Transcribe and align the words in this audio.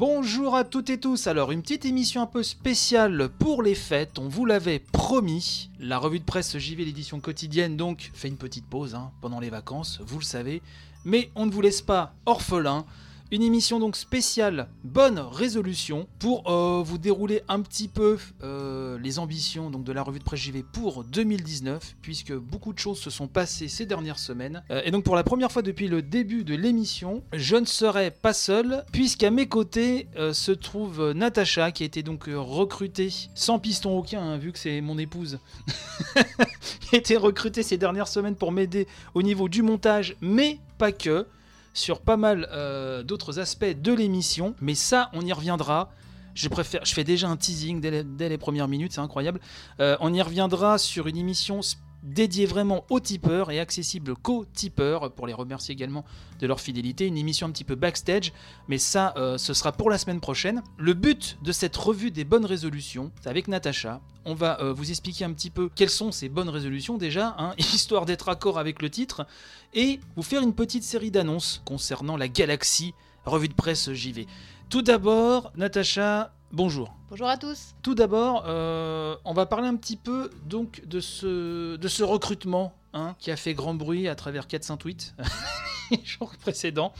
Bonjour 0.00 0.56
à 0.56 0.64
toutes 0.64 0.88
et 0.88 0.98
tous. 0.98 1.26
Alors, 1.26 1.52
une 1.52 1.60
petite 1.60 1.84
émission 1.84 2.22
un 2.22 2.26
peu 2.26 2.42
spéciale 2.42 3.28
pour 3.38 3.62
les 3.62 3.74
fêtes. 3.74 4.18
On 4.18 4.28
vous 4.28 4.46
l'avait 4.46 4.78
promis. 4.78 5.68
La 5.78 5.98
revue 5.98 6.20
de 6.20 6.24
presse 6.24 6.56
JV, 6.56 6.86
l'édition 6.86 7.20
quotidienne, 7.20 7.76
donc, 7.76 8.10
fait 8.14 8.28
une 8.28 8.38
petite 8.38 8.64
pause 8.64 8.94
hein, 8.94 9.10
pendant 9.20 9.40
les 9.40 9.50
vacances, 9.50 10.00
vous 10.06 10.18
le 10.18 10.24
savez. 10.24 10.62
Mais 11.04 11.30
on 11.34 11.44
ne 11.44 11.50
vous 11.50 11.60
laisse 11.60 11.82
pas 11.82 12.14
orphelin. 12.24 12.86
Une 13.32 13.42
émission 13.42 13.78
donc 13.78 13.94
spéciale 13.94 14.66
Bonne 14.82 15.20
Résolution 15.20 16.08
pour 16.18 16.50
euh, 16.50 16.82
vous 16.84 16.98
dérouler 16.98 17.42
un 17.46 17.60
petit 17.60 17.86
peu 17.86 18.18
euh, 18.42 18.98
les 18.98 19.20
ambitions 19.20 19.70
donc 19.70 19.84
de 19.84 19.92
la 19.92 20.02
revue 20.02 20.18
de 20.18 20.24
presse 20.24 20.40
JV 20.40 20.64
pour 20.64 21.04
2019 21.04 21.94
puisque 22.02 22.34
beaucoup 22.34 22.72
de 22.72 22.80
choses 22.80 22.98
se 22.98 23.08
sont 23.08 23.28
passées 23.28 23.68
ces 23.68 23.86
dernières 23.86 24.18
semaines. 24.18 24.64
Euh, 24.72 24.82
et 24.84 24.90
donc 24.90 25.04
pour 25.04 25.14
la 25.14 25.22
première 25.22 25.52
fois 25.52 25.62
depuis 25.62 25.86
le 25.86 26.02
début 26.02 26.42
de 26.42 26.56
l'émission, 26.56 27.22
je 27.32 27.54
ne 27.54 27.66
serai 27.66 28.10
pas 28.10 28.32
seul 28.32 28.84
puisqu'à 28.90 29.30
mes 29.30 29.46
côtés 29.46 30.08
se 30.32 30.50
trouve 30.50 31.12
Natacha 31.12 31.70
qui 31.70 31.84
a 31.84 31.86
été 31.86 32.02
donc 32.02 32.24
recrutée 32.26 33.10
sans 33.36 33.60
piston 33.60 33.96
aucun 33.96 34.22
hein, 34.22 34.38
vu 34.38 34.50
que 34.50 34.58
c'est 34.58 34.80
mon 34.80 34.98
épouse 34.98 35.38
qui 36.80 36.96
a 36.96 36.98
été 36.98 37.16
recrutée 37.16 37.62
ces 37.62 37.78
dernières 37.78 38.08
semaines 38.08 38.34
pour 38.34 38.50
m'aider 38.50 38.88
au 39.14 39.22
niveau 39.22 39.48
du 39.48 39.62
montage 39.62 40.16
mais 40.20 40.58
pas 40.78 40.90
que 40.90 41.26
sur 41.72 42.00
pas 42.00 42.16
mal 42.16 42.48
euh, 42.52 43.02
d'autres 43.02 43.38
aspects 43.38 43.64
de 43.64 43.92
l'émission, 43.92 44.54
mais 44.60 44.74
ça, 44.74 45.10
on 45.12 45.22
y 45.22 45.32
reviendra. 45.32 45.90
Je 46.34 46.48
préfère, 46.48 46.84
je 46.84 46.94
fais 46.94 47.04
déjà 47.04 47.28
un 47.28 47.36
teasing 47.36 47.80
dès 47.80 48.28
les, 48.28 48.38
premières 48.38 48.68
minutes, 48.68 48.92
c'est 48.92 49.00
incroyable. 49.00 49.40
Euh, 49.80 49.96
on 50.00 50.12
y 50.14 50.22
reviendra 50.22 50.78
sur 50.78 51.06
une 51.06 51.16
émission 51.16 51.60
dédiée 52.02 52.46
vraiment 52.46 52.84
aux 52.90 53.00
tipeurs 53.00 53.50
et 53.50 53.60
accessible 53.60 54.14
qu'aux 54.14 54.44
tipeurs, 54.44 55.12
pour 55.12 55.26
les 55.26 55.32
remercier 55.32 55.72
également 55.72 56.04
de 56.38 56.46
leur 56.46 56.60
fidélité. 56.60 57.06
Une 57.06 57.18
émission 57.18 57.46
un 57.46 57.50
petit 57.50 57.64
peu 57.64 57.74
backstage, 57.74 58.32
mais 58.68 58.78
ça, 58.78 59.14
euh, 59.16 59.38
ce 59.38 59.54
sera 59.54 59.72
pour 59.72 59.90
la 59.90 59.98
semaine 59.98 60.20
prochaine. 60.20 60.62
Le 60.78 60.94
but 60.94 61.38
de 61.42 61.52
cette 61.52 61.76
revue 61.76 62.10
des 62.10 62.24
bonnes 62.24 62.46
résolutions, 62.46 63.10
c'est 63.22 63.28
avec 63.28 63.48
Natacha. 63.48 64.00
On 64.24 64.34
va 64.34 64.58
vous 64.72 64.90
expliquer 64.90 65.24
un 65.24 65.32
petit 65.32 65.50
peu 65.50 65.70
quelles 65.74 65.90
sont 65.90 66.12
ces 66.12 66.28
bonnes 66.28 66.50
résolutions 66.50 66.98
déjà, 66.98 67.34
hein, 67.38 67.54
histoire 67.58 68.04
d'être 68.06 68.28
accord 68.28 68.58
avec 68.58 68.82
le 68.82 68.90
titre 68.90 69.26
et 69.72 70.00
vous 70.16 70.22
faire 70.22 70.42
une 70.42 70.54
petite 70.54 70.84
série 70.84 71.10
d'annonces 71.10 71.62
concernant 71.64 72.16
la 72.16 72.28
galaxie 72.28 72.94
revue 73.24 73.48
de 73.48 73.54
presse 73.54 73.92
JV. 73.92 74.26
Tout 74.68 74.82
d'abord, 74.82 75.52
Natacha, 75.56 76.32
bonjour. 76.52 76.94
Bonjour 77.08 77.28
à 77.28 77.36
tous. 77.36 77.74
Tout 77.82 77.94
d'abord, 77.94 78.44
euh, 78.46 79.16
on 79.24 79.32
va 79.32 79.46
parler 79.46 79.68
un 79.68 79.76
petit 79.76 79.96
peu 79.96 80.30
donc 80.46 80.82
de 80.86 81.00
ce, 81.00 81.76
de 81.76 81.88
ce 81.88 82.02
recrutement 82.02 82.74
hein, 82.92 83.16
qui 83.18 83.30
a 83.30 83.36
fait 83.36 83.54
grand 83.54 83.74
bruit 83.74 84.08
à 84.08 84.14
travers 84.14 84.46
408 84.46 85.14
les 85.90 86.04
jours 86.04 86.32
précédents. 86.40 86.92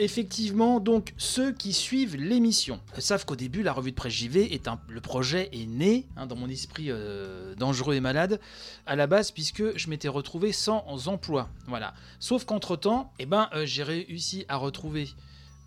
Effectivement, 0.00 0.78
donc 0.78 1.12
ceux 1.16 1.50
qui 1.50 1.72
suivent 1.72 2.14
l'émission 2.14 2.78
savent 2.98 3.24
qu'au 3.24 3.34
début, 3.34 3.64
la 3.64 3.72
revue 3.72 3.90
de 3.90 3.96
presse 3.96 4.12
JV 4.12 4.54
est 4.54 4.68
un, 4.68 4.78
le 4.88 5.00
projet 5.00 5.48
est 5.52 5.66
né 5.66 6.06
hein, 6.16 6.26
dans 6.26 6.36
mon 6.36 6.48
esprit 6.48 6.86
euh, 6.88 7.56
dangereux 7.56 7.96
et 7.96 8.00
malade 8.00 8.38
à 8.86 8.94
la 8.94 9.08
base 9.08 9.32
puisque 9.32 9.76
je 9.76 9.90
m'étais 9.90 10.06
retrouvé 10.06 10.52
sans 10.52 11.08
emploi. 11.08 11.48
Voilà. 11.66 11.94
Sauf 12.20 12.44
qu'entre 12.44 12.76
temps, 12.76 13.12
eh 13.18 13.26
ben, 13.26 13.48
euh, 13.54 13.66
j'ai 13.66 13.82
réussi 13.82 14.44
à 14.48 14.56
retrouver 14.56 15.08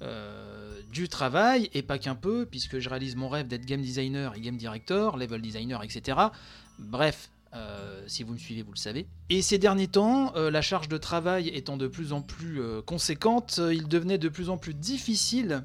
euh, 0.02 0.82
du 0.92 1.08
travail 1.08 1.70
et 1.74 1.84
pas 1.84 1.98
qu'un 1.98 2.16
peu 2.16 2.46
puisque 2.46 2.80
je 2.80 2.90
réalise 2.90 3.16
mon 3.16 3.30
rêve 3.30 3.48
d'être 3.48 3.66
game 3.66 3.82
designer 3.82 4.36
et 4.36 4.42
game 4.42 4.58
director, 4.58 5.16
level 5.16 5.42
designer, 5.42 5.82
etc. 5.84 6.18
Bref, 6.80 7.30
euh, 7.54 8.04
si 8.08 8.24
vous 8.24 8.34
me 8.34 8.38
suivez, 8.38 8.62
vous 8.62 8.74
le 8.74 8.78
savez. 8.78 9.08
Et 9.30 9.42
ces 9.42 9.58
derniers 9.58 9.88
temps, 9.88 10.36
euh, 10.36 10.52
la 10.52 10.62
charge 10.62 10.90
de 10.90 10.98
travail 10.98 11.48
étant 11.50 11.78
de 11.78 11.88
plus 11.88 12.12
en 12.12 12.22
plus 12.22 12.62
conséquente, 12.86 13.62
il 13.72 13.88
devenait 13.88 14.18
de 14.18 14.28
plus 14.28 14.50
en 14.50 14.58
plus 14.58 14.74
difficile 14.74 15.64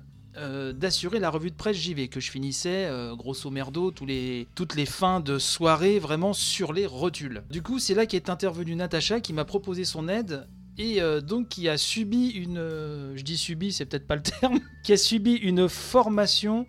d'assurer 0.75 1.19
la 1.19 1.31
revue 1.31 1.51
de 1.51 1.57
presse 1.57 1.79
JV, 1.79 2.09
que 2.09 2.21
je 2.21 2.31
finissais 2.31 2.91
grosso 3.17 3.51
merdo 3.51 3.91
les, 4.07 4.47
toutes 4.55 4.75
les 4.75 4.85
fins 4.85 5.21
de 5.21 5.39
soirée 5.39 5.99
vraiment 5.99 6.35
sur 6.35 6.75
les 6.75 6.85
rotules. 6.85 7.43
Du 7.51 7.63
coup, 7.63 7.79
c'est 7.79 7.95
là 7.95 8.05
qu'est 8.05 8.29
intervenue 8.29 8.77
Natacha 8.77 9.21
qui 9.21 9.33
m'a 9.33 9.47
proposé 9.47 9.87
son 9.87 10.09
aide 10.09 10.47
et 10.79 11.01
donc 11.23 11.49
qui 11.49 11.69
a 11.69 11.79
subi 11.79 12.29
une... 12.29 13.13
je 13.15 13.23
dis 13.23 13.37
subi, 13.37 13.73
c'est 13.73 13.87
peut-être 13.87 14.07
pas 14.07 14.17
le 14.17 14.23
terme, 14.23 14.61
qui 14.85 14.93
a 14.93 14.97
subi 14.97 15.35
une 15.35 15.69
formation 15.69 16.67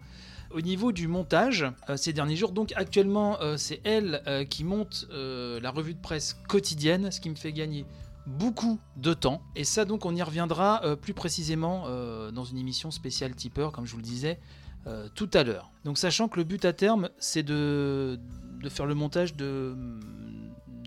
au 0.51 0.62
niveau 0.62 0.91
du 0.91 1.07
montage, 1.07 1.66
euh, 1.90 1.97
ces 1.97 2.13
derniers 2.13 2.35
jours, 2.35 2.51
donc 2.51 2.73
actuellement, 2.75 3.40
euh, 3.41 3.57
c'est 3.57 3.81
elle 3.84 4.22
euh, 4.28 4.45
qui 4.45 4.63
monte 4.63 5.07
la 5.12 5.72
revue 5.72 5.94
de 5.94 6.01
presse 6.01 6.38
quotidienne, 6.47 7.12
ce 7.12 7.19
qui 7.19 7.29
me 7.29 7.35
fait 7.35 7.51
gagner 7.51 7.85
beaucoup 8.25 8.79
de 8.97 9.13
temps. 9.13 9.41
Et 9.56 9.63
ça, 9.63 9.85
donc, 9.85 10.06
on 10.06 10.16
y 10.16 10.22
reviendra 10.22 10.97
plus 11.01 11.13
précisément 11.13 11.88
dans 12.31 12.44
une 12.44 12.57
émission 12.57 12.91
spéciale 12.91 13.34
tipeur, 13.35 13.72
comme 13.72 13.85
je 13.85 13.91
vous 13.91 13.97
le 13.97 14.03
disais 14.03 14.39
tout 15.16 15.29
à 15.34 15.44
l'heure. 15.44 15.72
Donc, 15.85 15.97
sachant 15.97 16.28
que 16.28 16.38
le 16.38 16.44
but 16.44 16.66
à 16.66 16.74
terme, 16.74 17.09
c'est 17.19 17.44
de 17.44 18.19
faire 18.69 18.85
le 18.85 18.95
montage 18.95 19.35
de 19.35 19.75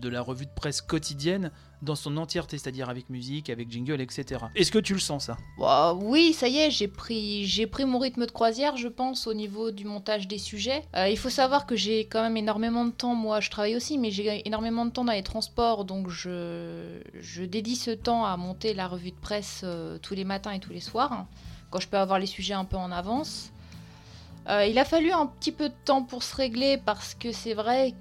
de 0.01 0.09
la 0.09 0.21
revue 0.21 0.45
de 0.45 0.51
presse 0.51 0.81
quotidienne 0.81 1.51
dans 1.81 1.95
son 1.95 2.17
entièreté, 2.17 2.57
c'est-à-dire 2.57 2.89
avec 2.89 3.09
musique, 3.09 3.49
avec 3.49 3.71
jingle, 3.71 4.01
etc. 4.01 4.45
Est-ce 4.55 4.71
que 4.71 4.79
tu 4.79 4.93
le 4.93 4.99
sens 4.99 5.25
ça? 5.25 5.37
Oui, 5.95 6.33
ça 6.33 6.47
y 6.47 6.57
est, 6.57 6.71
j'ai 6.71 6.87
pris, 6.87 7.45
j'ai 7.45 7.67
pris 7.67 7.85
mon 7.85 7.99
rythme 7.99 8.25
de 8.25 8.31
croisière, 8.31 8.77
je 8.77 8.87
pense, 8.87 9.27
au 9.27 9.33
niveau 9.33 9.71
du 9.71 9.85
montage 9.85 10.27
des 10.27 10.37
sujets. 10.37 10.83
Euh, 10.95 11.07
il 11.07 11.17
faut 11.17 11.29
savoir 11.29 11.65
que 11.65 11.75
j'ai 11.75 12.01
quand 12.01 12.21
même 12.21 12.37
énormément 12.37 12.85
de 12.85 12.91
temps, 12.91 13.15
moi 13.15 13.39
je 13.39 13.49
travaille 13.49 13.75
aussi, 13.75 13.97
mais 13.97 14.11
j'ai 14.11 14.45
énormément 14.47 14.85
de 14.85 14.91
temps 14.91 15.05
dans 15.05 15.13
les 15.13 15.23
transports, 15.23 15.85
donc 15.85 16.09
je, 16.09 16.99
dédie 17.45 17.75
ce 17.75 17.91
temps 17.91 18.25
à 18.25 18.35
monter 18.37 18.73
la 18.73 18.87
revue 18.87 19.11
de 19.11 19.19
presse 19.19 19.61
euh, 19.63 19.97
tous 19.99 20.13
les 20.13 20.25
matins 20.25 20.51
et 20.51 20.59
tous 20.59 20.71
les 20.73 20.79
soirs, 20.79 21.25
quand 21.69 21.79
je 21.79 21.87
peux 21.87 21.97
avoir 21.97 22.19
les 22.19 22.25
sujets 22.25 22.53
un 22.53 22.65
peu 22.65 22.77
en 22.77 22.91
avance. 22.91 23.51
Euh, 24.49 24.65
il 24.65 24.79
a 24.79 24.85
fallu 24.85 25.11
un 25.11 25.27
petit 25.27 25.51
peu 25.51 25.69
de 25.69 25.75
temps 25.85 26.01
pour 26.01 26.23
se 26.23 26.35
régler 26.35 26.77
parce 26.83 27.13
que 27.13 27.31
c'est 27.31 27.53
vrai 27.53 27.93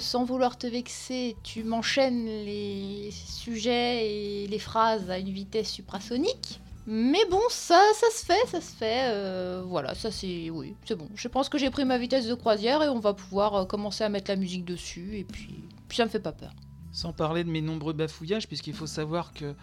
sans 0.00 0.24
vouloir 0.24 0.58
te 0.58 0.66
vexer, 0.66 1.36
tu 1.42 1.64
m'enchaînes 1.64 2.26
les 2.26 3.10
sujets 3.12 4.06
et 4.06 4.46
les 4.46 4.58
phrases 4.58 5.10
à 5.10 5.18
une 5.18 5.30
vitesse 5.30 5.70
suprasonique. 5.70 6.60
Mais 6.86 7.24
bon, 7.30 7.42
ça, 7.50 7.82
ça 7.94 8.06
se 8.10 8.24
fait, 8.24 8.46
ça 8.46 8.62
se 8.62 8.74
fait. 8.74 9.10
Euh, 9.12 9.62
voilà, 9.66 9.94
ça 9.94 10.10
c'est. 10.10 10.48
Oui, 10.48 10.74
c'est 10.86 10.96
bon. 10.96 11.08
Je 11.14 11.28
pense 11.28 11.50
que 11.50 11.58
j'ai 11.58 11.68
pris 11.68 11.84
ma 11.84 11.98
vitesse 11.98 12.26
de 12.26 12.34
croisière 12.34 12.82
et 12.82 12.88
on 12.88 12.98
va 12.98 13.12
pouvoir 13.12 13.54
euh, 13.54 13.64
commencer 13.66 14.04
à 14.04 14.08
mettre 14.08 14.30
la 14.30 14.36
musique 14.36 14.64
dessus 14.64 15.18
et 15.18 15.24
puis, 15.24 15.64
puis 15.86 15.96
ça 15.96 16.06
me 16.06 16.10
fait 16.10 16.18
pas 16.18 16.32
peur. 16.32 16.50
Sans 16.90 17.12
parler 17.12 17.44
de 17.44 17.50
mes 17.50 17.60
nombreux 17.60 17.92
bafouillages, 17.92 18.48
puisqu'il 18.48 18.74
faut 18.74 18.86
savoir 18.86 19.32
que 19.32 19.54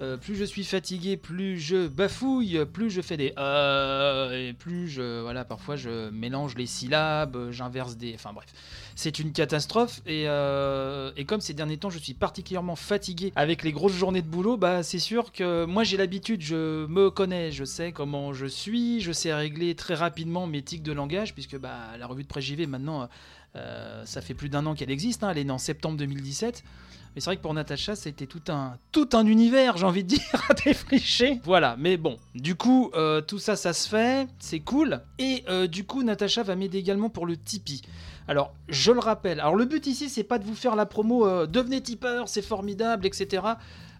euh, 0.00 0.16
plus 0.16 0.34
je 0.34 0.44
suis 0.44 0.64
fatigué, 0.64 1.18
plus 1.18 1.58
je 1.58 1.86
bafouille, 1.86 2.64
plus 2.72 2.90
je 2.90 3.02
fais 3.02 3.18
des 3.18 3.34
euh, 3.38 4.48
et 4.48 4.54
plus 4.54 4.88
je 4.88 5.20
voilà 5.20 5.44
parfois 5.44 5.76
je 5.76 6.08
mélange 6.08 6.54
les 6.56 6.64
syllabes, 6.64 7.50
j'inverse 7.50 7.96
des, 7.96 8.14
enfin 8.14 8.32
bref, 8.32 8.48
c'est 8.94 9.18
une 9.18 9.32
catastrophe. 9.32 10.00
Et, 10.06 10.24
euh, 10.26 11.12
et, 11.18 11.26
comme 11.26 11.42
ces 11.42 11.52
derniers 11.52 11.76
temps 11.76 11.90
je 11.90 11.98
suis 11.98 12.14
particulièrement 12.14 12.76
fatigué 12.76 13.32
avec 13.36 13.62
les 13.62 13.72
grosses 13.72 13.92
journées 13.92 14.22
de 14.22 14.28
boulot, 14.28 14.56
bah 14.56 14.82
c'est 14.82 14.98
sûr 14.98 15.32
que 15.32 15.66
moi 15.66 15.84
j'ai 15.84 15.98
l'habitude, 15.98 16.40
je 16.40 16.86
me 16.86 17.10
connais, 17.10 17.52
je 17.52 17.64
sais 17.64 17.92
comment 17.92 18.32
je 18.32 18.46
suis, 18.46 19.00
je 19.02 19.12
sais 19.12 19.34
régler 19.34 19.74
très 19.74 19.94
rapidement 19.94 20.46
mes 20.46 20.62
tics 20.62 20.82
de 20.82 20.92
langage 20.92 21.34
puisque 21.34 21.58
bah 21.58 21.96
la 21.98 22.06
revue 22.06 22.24
de 22.24 22.40
JV 22.40 22.66
maintenant 22.66 23.06
ça 23.54 24.20
fait 24.20 24.34
plus 24.34 24.48
d'un 24.48 24.66
an 24.66 24.74
qu'elle 24.74 24.90
existe, 24.90 25.24
hein, 25.24 25.30
elle 25.30 25.38
est 25.38 25.44
née 25.44 25.50
en 25.50 25.58
septembre 25.58 25.96
2017. 25.96 26.62
Mais 27.14 27.20
c'est 27.20 27.26
vrai 27.26 27.36
que 27.36 27.42
pour 27.42 27.54
Natacha, 27.54 27.96
c'était 27.96 28.26
tout 28.26 28.42
un, 28.48 28.76
tout 28.92 29.08
un 29.14 29.26
univers, 29.26 29.76
j'ai 29.76 29.86
envie 29.86 30.04
de 30.04 30.08
dire, 30.08 30.22
à 30.48 30.54
défricher. 30.54 31.40
Voilà, 31.42 31.76
mais 31.76 31.96
bon, 31.96 32.18
du 32.36 32.54
coup, 32.54 32.90
euh, 32.94 33.20
tout 33.20 33.40
ça, 33.40 33.56
ça 33.56 33.72
se 33.72 33.88
fait, 33.88 34.28
c'est 34.38 34.60
cool. 34.60 35.00
Et 35.18 35.42
euh, 35.48 35.66
du 35.66 35.84
coup, 35.84 36.04
Natacha 36.04 36.44
va 36.44 36.54
m'aider 36.54 36.78
également 36.78 37.10
pour 37.10 37.26
le 37.26 37.36
Tipeee. 37.36 37.82
Alors, 38.28 38.54
je 38.68 38.92
le 38.92 39.00
rappelle, 39.00 39.40
alors 39.40 39.56
le 39.56 39.64
but 39.64 39.88
ici, 39.88 40.08
c'est 40.08 40.22
pas 40.22 40.38
de 40.38 40.44
vous 40.44 40.54
faire 40.54 40.76
la 40.76 40.86
promo, 40.86 41.46
devenez 41.48 41.80
tipeur, 41.80 42.28
c'est 42.28 42.42
formidable, 42.42 43.04
etc. 43.06 43.42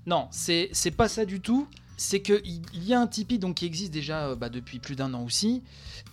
Non, 0.06 0.28
c'est 0.30 0.96
pas 0.96 1.08
ça 1.08 1.24
du 1.24 1.40
tout. 1.40 1.66
C'est 1.96 2.22
qu'il 2.22 2.62
y 2.84 2.94
a 2.94 3.00
un 3.00 3.06
Tipeee 3.06 3.38
donc, 3.38 3.56
qui 3.56 3.66
existe 3.66 3.92
déjà 3.92 4.34
bah, 4.34 4.48
depuis 4.48 4.78
plus 4.78 4.94
d'un 4.94 5.12
an 5.14 5.24
aussi. 5.24 5.62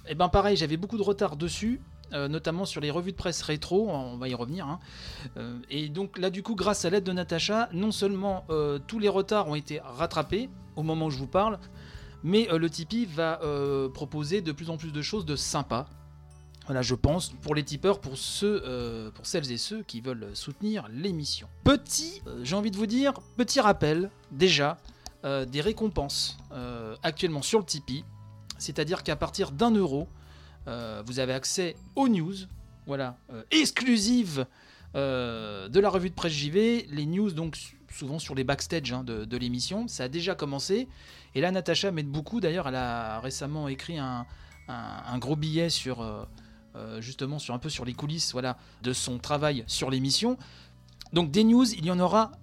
Et 0.09 0.15
ben 0.15 0.29
pareil, 0.29 0.57
j'avais 0.57 0.75
beaucoup 0.77 0.97
de 0.97 1.03
retard 1.03 1.37
dessus. 1.37 1.79
Euh, 2.13 2.29
notamment 2.29 2.63
sur 2.65 2.79
les 2.79 2.89
revues 2.89 3.11
de 3.11 3.17
presse 3.17 3.41
rétro, 3.41 3.89
on 3.89 4.17
va 4.17 4.29
y 4.29 4.33
revenir. 4.33 4.65
Hein. 4.65 4.79
Euh, 5.35 5.59
et 5.69 5.89
donc 5.89 6.17
là, 6.17 6.29
du 6.29 6.41
coup, 6.41 6.55
grâce 6.55 6.85
à 6.85 6.89
l'aide 6.89 7.03
de 7.03 7.11
Natacha, 7.11 7.67
non 7.73 7.91
seulement 7.91 8.45
euh, 8.49 8.79
tous 8.87 8.99
les 8.99 9.09
retards 9.09 9.47
ont 9.49 9.55
été 9.55 9.81
rattrapés 9.81 10.49
au 10.77 10.83
moment 10.83 11.07
où 11.07 11.09
je 11.09 11.17
vous 11.17 11.27
parle, 11.27 11.59
mais 12.23 12.47
le 12.51 12.69
Tipeee 12.69 13.05
va 13.05 13.39
proposer 13.93 14.41
de 14.41 14.51
plus 14.51 14.69
en 14.69 14.77
plus 14.77 14.91
de 14.91 15.01
choses 15.01 15.25
de 15.25 15.35
sympas. 15.35 15.87
Voilà, 16.65 16.81
je 16.81 16.95
pense, 16.95 17.29
pour 17.41 17.55
les 17.55 17.63
tipeurs, 17.63 17.99
pour 17.99 18.13
pour 18.13 19.25
celles 19.25 19.51
et 19.51 19.57
ceux 19.57 19.83
qui 19.83 20.01
veulent 20.01 20.29
soutenir 20.33 20.87
l'émission. 20.91 21.47
Petit, 21.63 22.21
j'ai 22.43 22.55
envie 22.55 22.71
de 22.71 22.77
vous 22.77 22.85
dire, 22.85 23.13
petit 23.37 23.59
rappel, 23.59 24.11
déjà, 24.31 24.77
des 25.23 25.61
récompenses 25.61 26.37
actuellement 27.01 27.41
sur 27.41 27.59
le 27.59 27.65
Tipeee. 27.65 28.03
C'est-à-dire 28.57 29.03
qu'à 29.03 29.15
partir 29.15 29.51
d'un 29.51 29.71
euro, 29.71 30.07
euh, 30.67 31.01
vous 31.05 31.19
avez 31.19 31.33
accès 31.33 31.75
aux 31.95 32.07
news, 32.07 32.35
voilà, 32.85 33.17
euh, 33.31 33.43
exclusives 33.51 34.45
euh, 34.95 35.69
de 35.69 35.79
la 35.79 35.89
revue 35.89 36.09
de 36.09 36.15
presse 36.15 36.33
JV, 36.33 36.87
les 36.89 37.05
news 37.05 37.31
donc 37.31 37.57
souvent 37.89 38.19
sur 38.19 38.35
les 38.35 38.43
backstage 38.43 38.91
hein, 38.91 39.03
de, 39.03 39.37
l'émission. 39.37 39.87
Ça 39.87 40.03
a 40.03 40.07
déjà 40.07 40.35
commencé. 40.35 40.87
Et 41.35 41.41
là, 41.41 41.51
Natacha 41.51 41.91
m'aide 41.91 42.09
beaucoup. 42.09 42.41
D'ailleurs, 42.41 42.67
elle 42.67 42.75
a 42.75 43.19
récemment 43.21 43.67
écrit 43.67 43.97
un, 43.97 44.25
gros 45.17 45.35
billet 45.35 45.69
sur 45.69 46.27
justement 46.99 47.39
sur 47.39 47.55
un 47.55 47.59
peu 47.59 47.69
sur 47.69 47.85
les 47.85 47.93
coulisses 47.93 48.33
voilà, 48.33 48.57
de 48.83 48.93
son 48.93 49.17
travail 49.17 49.63
sur 49.67 49.89
l'émission. 49.89 50.37
Donc 51.13 51.31
des 51.31 51.43
news, 51.43 51.65
il 51.73 51.85
y 51.85 51.91
en 51.91 51.99
aura 51.99 52.33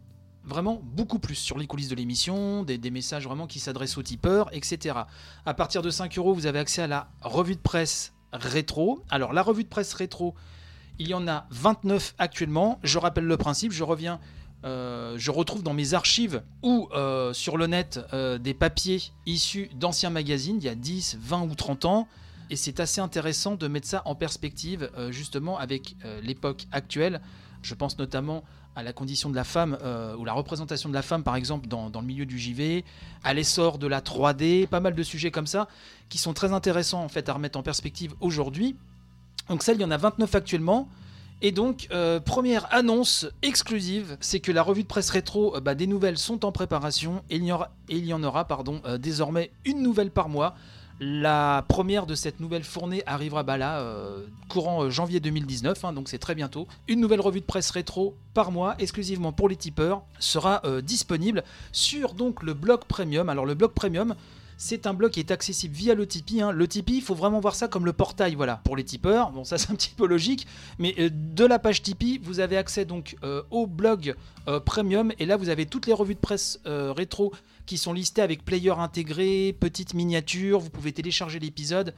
vraiment 0.45 0.81
beaucoup 0.83 1.19
plus 1.19 1.35
sur 1.35 1.59
les 1.59 1.67
coulisses 1.67 1.89
de 1.89 1.95
l'émission, 1.95 2.63
des, 2.65 2.91
messages 2.91 3.25
vraiment 3.25 3.47
qui 3.47 3.61
s'adressent 3.61 3.97
aux 3.97 4.03
tipeurs, 4.03 4.49
etc. 4.53 4.99
À 5.47 5.55
partir 5.55 5.83
de 5.83 5.91
5 5.91 6.17
euros, 6.19 6.35
vous 6.35 6.47
avez 6.47 6.59
accès 6.59 6.83
à 6.83 6.87
la 6.87 7.09
revue 7.23 7.55
de 7.55 7.61
presse 7.61 8.14
rétro. 8.35 9.03
Alors 9.11 9.33
la 9.33 9.43
revue 9.43 9.65
de 9.65 9.69
presse 9.69 9.95
rétro, 9.95 10.35
il 10.99 11.09
y 11.09 11.15
en 11.15 11.27
a 11.29 11.47
29 11.51 12.15
actuellement. 12.19 12.79
Je 12.83 12.99
rappelle 12.99 13.25
le 13.25 13.37
principe, 13.37 13.73
je 13.73 13.83
reviens, 13.83 14.21
euh, 14.65 15.15
je 15.19 15.31
retrouve 15.31 15.63
dans 15.63 15.75
mes 15.75 15.95
archives 15.95 16.43
ou 16.63 16.89
euh, 16.95 17.33
sur 17.33 17.57
le 17.57 17.67
net 17.67 18.01
euh, 18.13 18.39
des 18.39 18.55
papiers 18.55 19.03
issus 19.27 19.69
d'anciens 19.75 20.11
magazines, 20.11 20.57
il 20.59 20.65
y 20.65 20.69
a 20.69 20.75
10, 20.75 21.19
20 21.21 21.43
ou 21.43 21.55
30 21.55 21.85
ans. 21.85 22.09
Et 22.51 22.57
c'est 22.57 22.79
assez 22.79 23.01
intéressant 23.01 23.55
de 23.55 23.69
mettre 23.69 23.87
ça 23.89 24.03
en 24.05 24.15
perspective 24.15 24.91
justement 25.09 25.59
avec 25.59 25.97
l'époque 26.23 26.67
actuelle. 26.73 27.23
Je 27.63 27.75
pense 27.75 27.99
notamment 27.99 28.45
à 28.77 28.83
la 28.83 28.93
condition 28.93 29.31
de 29.31 29.37
la 29.37 29.45
femme 29.45 29.79
euh, 29.83 30.17
ou 30.17 30.25
la 30.25 30.33
représentation 30.33 30.89
de 30.89 30.95
la 30.95 31.03
femme 31.03 31.23
par 31.23 31.37
exemple 31.37 31.69
dans, 31.69 31.91
le 31.95 32.07
milieu 32.07 32.27
du 32.27 32.39
JV, 32.39 32.85
à 33.23 33.35
l'essor 33.35 33.79
de 33.79 33.87
la 33.87 34.01
3D, 34.01 34.67
pas 34.67 34.81
mal 34.81 34.95
de 34.95 35.03
sujets 35.03 35.31
comme 35.31 35.47
ça 35.47 35.69
qui 36.09 36.19
sont 36.19 36.35
très 36.35 36.53
intéressants 36.53 37.03
en 37.03 37.09
fait 37.09 37.29
à 37.29 37.35
remettre 37.35 37.59
en 37.59 37.63
perspective 37.63 38.15
aujourd'hui. 38.21 38.77
Donc 39.49 39.63
ça, 39.63 39.73
il 39.73 39.81
y 39.81 39.85
en 39.85 39.91
a 39.91 39.97
29 39.97 40.35
actuellement. 40.35 40.89
Et 41.43 41.53
donc, 41.53 41.89
euh, 41.91 42.21
première 42.21 42.73
annonce 42.73 43.27
exclusive, 43.43 44.17
c'est 44.21 44.41
que 44.41 44.53
la 44.53 44.63
revue 44.63 44.83
de 44.83 44.89
presse 44.89 45.11
rétro, 45.11 45.57
euh, 45.57 45.61
bah, 45.61 45.75
des 45.75 45.87
nouvelles 45.87 46.17
sont 46.17 46.45
en 46.45 46.53
préparation 46.53 47.23
et 47.29 47.37
il 47.37 47.45
y, 47.45 47.53
il 47.91 48.07
y 48.07 48.13
en 48.13 48.23
aura 48.23 48.47
pardon, 48.47 48.81
désormais 48.99 49.51
une 49.65 49.83
nouvelle 49.83 50.11
par 50.11 50.29
mois. 50.29 50.55
La 51.01 51.65
première 51.69 52.07
de 52.07 52.15
cette 52.15 52.39
nouvelle 52.39 52.63
fournée 52.63 53.03
arrivera 53.07 53.43
bah 53.43 53.57
là, 53.57 53.81
euh, 53.81 54.25
courant 54.49 54.85
euh, 54.85 54.91
janvier 54.91 55.19
2019, 55.19 55.85
hein, 55.85 55.93
donc 55.93 56.09
c'est 56.09 56.19
très 56.19 56.37
bientôt. 56.37 56.69
Une 56.87 57.01
nouvelle 57.01 57.21
revue 57.21 57.41
de 57.41 57.45
presse 57.45 57.71
rétro 57.71 58.15
par 58.33 58.53
mois, 58.53 58.77
exclusivement 58.79 59.33
pour 59.33 59.49
les 59.49 59.57
tipeurs, 59.57 60.05
sera 60.21 60.61
euh, 60.65 60.81
disponible 60.81 61.43
sur 61.73 62.15
le 62.43 62.55
blog 62.55 62.85
premium. 62.87 63.29
Alors 63.29 63.45
le 63.45 63.55
blog 63.55 63.73
premium, 63.73 64.15
c'est 64.57 64.87
un 64.87 64.95
blog 64.95 65.11
qui 65.11 65.19
est 65.19 65.33
accessible 65.33 65.75
via 65.75 65.97
le 65.97 66.07
Tipeee. 66.07 66.43
Hein. 66.43 66.53
Le 66.53 66.69
Tipeee, 66.69 66.99
il 66.99 67.03
faut 67.03 67.17
vraiment 67.17 67.41
voir 67.41 67.57
ça 67.57 67.67
comme 67.67 67.87
le 67.87 67.93
portail, 67.93 68.37
voilà, 68.37 68.61
pour 68.63 68.77
les 68.77 68.85
tipeurs. 68.85 69.33
Bon, 69.33 69.43
ça 69.43 69.59
c'est 69.59 69.73
un 69.73 69.75
petit 69.75 69.91
peu 69.97 70.07
logique, 70.07 70.47
mais 70.79 70.95
de 71.11 71.45
la 71.45 71.59
page 71.59 71.83
Tipeee, 71.83 72.21
vous 72.23 72.39
avez 72.39 72.57
accès 72.57 72.85
donc 72.85 73.17
au 73.51 73.67
blog 73.67 74.15
premium, 74.65 75.13
et 75.19 75.27
là 75.27 75.37
vous 75.37 75.49
avez 75.49 75.67
toutes 75.67 75.89
les 75.89 75.93
revues 75.93 76.15
de 76.15 76.21
presse 76.21 76.61
rétro 76.65 77.33
qui 77.67 77.79
sont 77.79 77.93
listées 77.93 78.23
avec 78.23 78.45
player 78.45 78.71
intégré, 78.71 79.57
petite 79.59 79.95
miniature. 79.95 80.61
Vous 80.61 80.71
pouvez 80.71 80.93
télécharger 80.93 81.39
l'épisode 81.39 81.95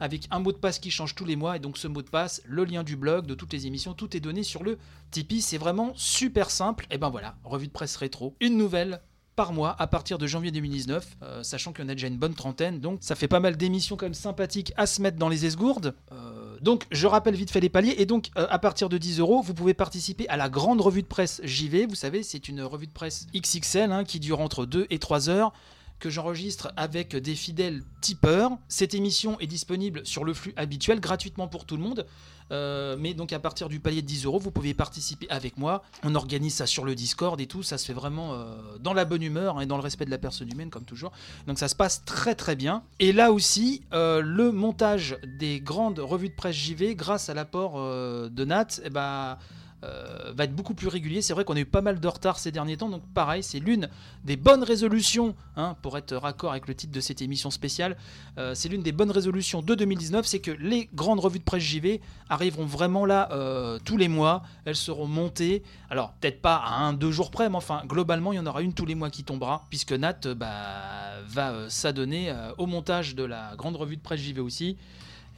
avec 0.00 0.26
un 0.30 0.40
mot 0.40 0.52
de 0.52 0.58
passe 0.58 0.78
qui 0.78 0.90
change 0.90 1.14
tous 1.14 1.24
les 1.24 1.36
mois. 1.36 1.56
Et 1.56 1.60
donc 1.60 1.78
ce 1.78 1.88
mot 1.88 2.02
de 2.02 2.08
passe, 2.08 2.42
le 2.44 2.64
lien 2.64 2.82
du 2.82 2.96
blog, 2.96 3.26
de 3.26 3.34
toutes 3.34 3.52
les 3.52 3.66
émissions, 3.66 3.94
tout 3.94 4.16
est 4.16 4.20
donné 4.20 4.42
sur 4.42 4.62
le 4.62 4.78
Tipeee. 5.10 5.40
C'est 5.40 5.58
vraiment 5.58 5.92
super 5.94 6.50
simple. 6.50 6.86
Et 6.90 6.98
ben 6.98 7.10
voilà, 7.10 7.36
revue 7.44 7.68
de 7.68 7.72
presse 7.72 7.96
rétro, 7.96 8.36
une 8.40 8.56
nouvelle 8.56 9.00
par 9.36 9.52
mois 9.52 9.76
à 9.78 9.86
partir 9.86 10.18
de 10.18 10.26
janvier 10.26 10.50
2019, 10.50 11.18
euh, 11.22 11.42
sachant 11.42 11.72
qu'il 11.72 11.84
y 11.84 11.86
en 11.86 11.90
a 11.90 11.94
déjà 11.94 12.08
une 12.08 12.16
bonne 12.16 12.34
trentaine, 12.34 12.80
donc 12.80 12.98
ça 13.02 13.14
fait 13.14 13.28
pas 13.28 13.38
mal 13.38 13.56
d'émissions 13.56 13.96
quand 13.96 14.06
même 14.06 14.14
sympathiques 14.14 14.72
à 14.76 14.86
se 14.86 15.02
mettre 15.02 15.18
dans 15.18 15.28
les 15.28 15.44
esgourdes. 15.44 15.94
Euh, 16.10 16.56
donc 16.62 16.86
je 16.90 17.06
rappelle 17.06 17.34
vite 17.34 17.50
fait 17.50 17.60
les 17.60 17.68
paliers, 17.68 17.94
et 17.98 18.06
donc 18.06 18.30
euh, 18.38 18.46
à 18.48 18.58
partir 18.58 18.88
de 18.88 18.96
10 18.96 19.20
euros, 19.20 19.42
vous 19.42 19.54
pouvez 19.54 19.74
participer 19.74 20.26
à 20.28 20.38
la 20.38 20.48
grande 20.48 20.80
revue 20.80 21.02
de 21.02 21.06
presse 21.06 21.40
JV, 21.44 21.86
vous 21.86 21.94
savez, 21.94 22.22
c'est 22.22 22.48
une 22.48 22.62
revue 22.62 22.86
de 22.86 22.92
presse 22.92 23.26
XXL 23.36 23.92
hein, 23.92 24.04
qui 24.04 24.18
dure 24.18 24.40
entre 24.40 24.64
2 24.64 24.86
et 24.88 24.98
3 24.98 25.28
heures 25.28 25.52
que 25.98 26.10
j'enregistre 26.10 26.72
avec 26.76 27.16
des 27.16 27.34
fidèles 27.34 27.82
tipeurs. 28.00 28.52
Cette 28.68 28.94
émission 28.94 29.38
est 29.40 29.46
disponible 29.46 30.04
sur 30.06 30.24
le 30.24 30.34
flux 30.34 30.52
habituel, 30.56 31.00
gratuitement 31.00 31.48
pour 31.48 31.64
tout 31.64 31.76
le 31.76 31.82
monde. 31.82 32.06
Euh, 32.52 32.96
mais 32.98 33.14
donc 33.14 33.32
à 33.32 33.40
partir 33.40 33.68
du 33.68 33.80
palier 33.80 34.02
de 34.02 34.06
10 34.06 34.24
euros, 34.26 34.38
vous 34.38 34.50
pouvez 34.50 34.74
participer 34.74 35.28
avec 35.30 35.56
moi. 35.56 35.82
On 36.02 36.14
organise 36.14 36.54
ça 36.54 36.66
sur 36.66 36.84
le 36.84 36.94
Discord 36.94 37.40
et 37.40 37.46
tout. 37.46 37.62
Ça 37.62 37.78
se 37.78 37.86
fait 37.86 37.92
vraiment 37.92 38.34
euh, 38.34 38.78
dans 38.78 38.92
la 38.92 39.04
bonne 39.04 39.22
humeur 39.22 39.60
et 39.60 39.66
dans 39.66 39.76
le 39.76 39.82
respect 39.82 40.04
de 40.04 40.10
la 40.10 40.18
personne 40.18 40.50
humaine, 40.50 40.70
comme 40.70 40.84
toujours. 40.84 41.12
Donc 41.46 41.58
ça 41.58 41.68
se 41.68 41.74
passe 41.74 42.04
très 42.04 42.34
très 42.34 42.56
bien. 42.56 42.82
Et 43.00 43.12
là 43.12 43.32
aussi, 43.32 43.82
euh, 43.92 44.20
le 44.20 44.52
montage 44.52 45.18
des 45.38 45.60
grandes 45.60 45.98
revues 45.98 46.28
de 46.28 46.34
presse 46.34 46.56
JV, 46.56 46.94
grâce 46.94 47.28
à 47.28 47.34
l'apport 47.34 47.76
de 47.76 48.44
Nat, 48.44 48.80
eh 48.84 48.90
ben, 48.90 49.38
euh, 49.86 50.32
va 50.34 50.44
être 50.44 50.54
beaucoup 50.54 50.74
plus 50.74 50.88
régulier. 50.88 51.22
C'est 51.22 51.32
vrai 51.32 51.44
qu'on 51.44 51.56
a 51.56 51.60
eu 51.60 51.64
pas 51.64 51.80
mal 51.80 52.00
de 52.00 52.08
retard 52.08 52.38
ces 52.38 52.50
derniers 52.50 52.76
temps, 52.76 52.88
donc 52.88 53.02
pareil, 53.14 53.42
c'est 53.42 53.58
l'une 53.58 53.88
des 54.24 54.36
bonnes 54.36 54.62
résolutions, 54.62 55.34
hein, 55.56 55.76
pour 55.82 55.96
être 55.96 56.16
raccord 56.16 56.50
avec 56.50 56.66
le 56.66 56.74
titre 56.74 56.92
de 56.92 57.00
cette 57.00 57.22
émission 57.22 57.50
spéciale, 57.50 57.96
euh, 58.38 58.54
c'est 58.54 58.68
l'une 58.68 58.82
des 58.82 58.92
bonnes 58.92 59.10
résolutions 59.10 59.62
de 59.62 59.74
2019, 59.74 60.26
c'est 60.26 60.40
que 60.40 60.50
les 60.50 60.88
grandes 60.94 61.20
revues 61.20 61.38
de 61.38 61.44
presse 61.44 61.62
JV 61.62 62.00
arriveront 62.28 62.66
vraiment 62.66 63.06
là 63.06 63.28
euh, 63.32 63.78
tous 63.84 63.96
les 63.96 64.08
mois, 64.08 64.42
elles 64.64 64.76
seront 64.76 65.06
montées, 65.06 65.62
alors 65.90 66.12
peut-être 66.20 66.42
pas 66.42 66.56
à 66.56 66.80
un, 66.80 66.92
deux 66.92 67.12
jours 67.12 67.30
près, 67.30 67.48
mais 67.48 67.56
enfin 67.56 67.82
globalement 67.86 68.32
il 68.32 68.36
y 68.36 68.40
en 68.40 68.46
aura 68.46 68.62
une 68.62 68.74
tous 68.74 68.86
les 68.86 68.94
mois 68.94 69.10
qui 69.10 69.24
tombera, 69.24 69.64
puisque 69.70 69.92
Nat 69.92 70.20
bah, 70.36 71.20
va 71.28 71.70
s'adonner 71.70 72.34
au 72.58 72.66
montage 72.66 73.14
de 73.14 73.24
la 73.24 73.54
grande 73.56 73.76
revue 73.76 73.96
de 73.96 74.02
presse 74.02 74.20
JV 74.20 74.40
aussi. 74.40 74.76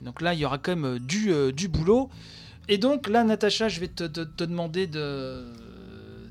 donc 0.00 0.20
là 0.22 0.34
il 0.34 0.40
y 0.40 0.44
aura 0.44 0.58
quand 0.58 0.74
même 0.74 0.98
du, 0.98 1.32
du 1.52 1.68
boulot. 1.68 2.10
Et 2.68 2.78
donc 2.78 3.08
là, 3.08 3.24
Natacha, 3.24 3.68
je 3.68 3.80
vais 3.80 3.88
te, 3.88 4.04
demander 4.04 4.86
de 4.86 5.46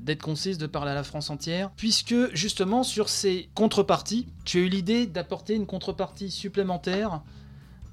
d'être 0.00 0.22
concise, 0.22 0.56
de 0.56 0.66
parler 0.66 0.92
à 0.92 0.94
la 0.94 1.04
France 1.04 1.28
entière, 1.28 1.70
puisque 1.76 2.34
justement 2.34 2.82
sur 2.82 3.10
ces 3.10 3.50
contreparties, 3.54 4.26
tu 4.46 4.56
as 4.56 4.60
eu 4.62 4.68
l'idée 4.68 5.06
d'apporter 5.06 5.54
une 5.54 5.66
contrepartie 5.66 6.30
supplémentaire. 6.30 7.20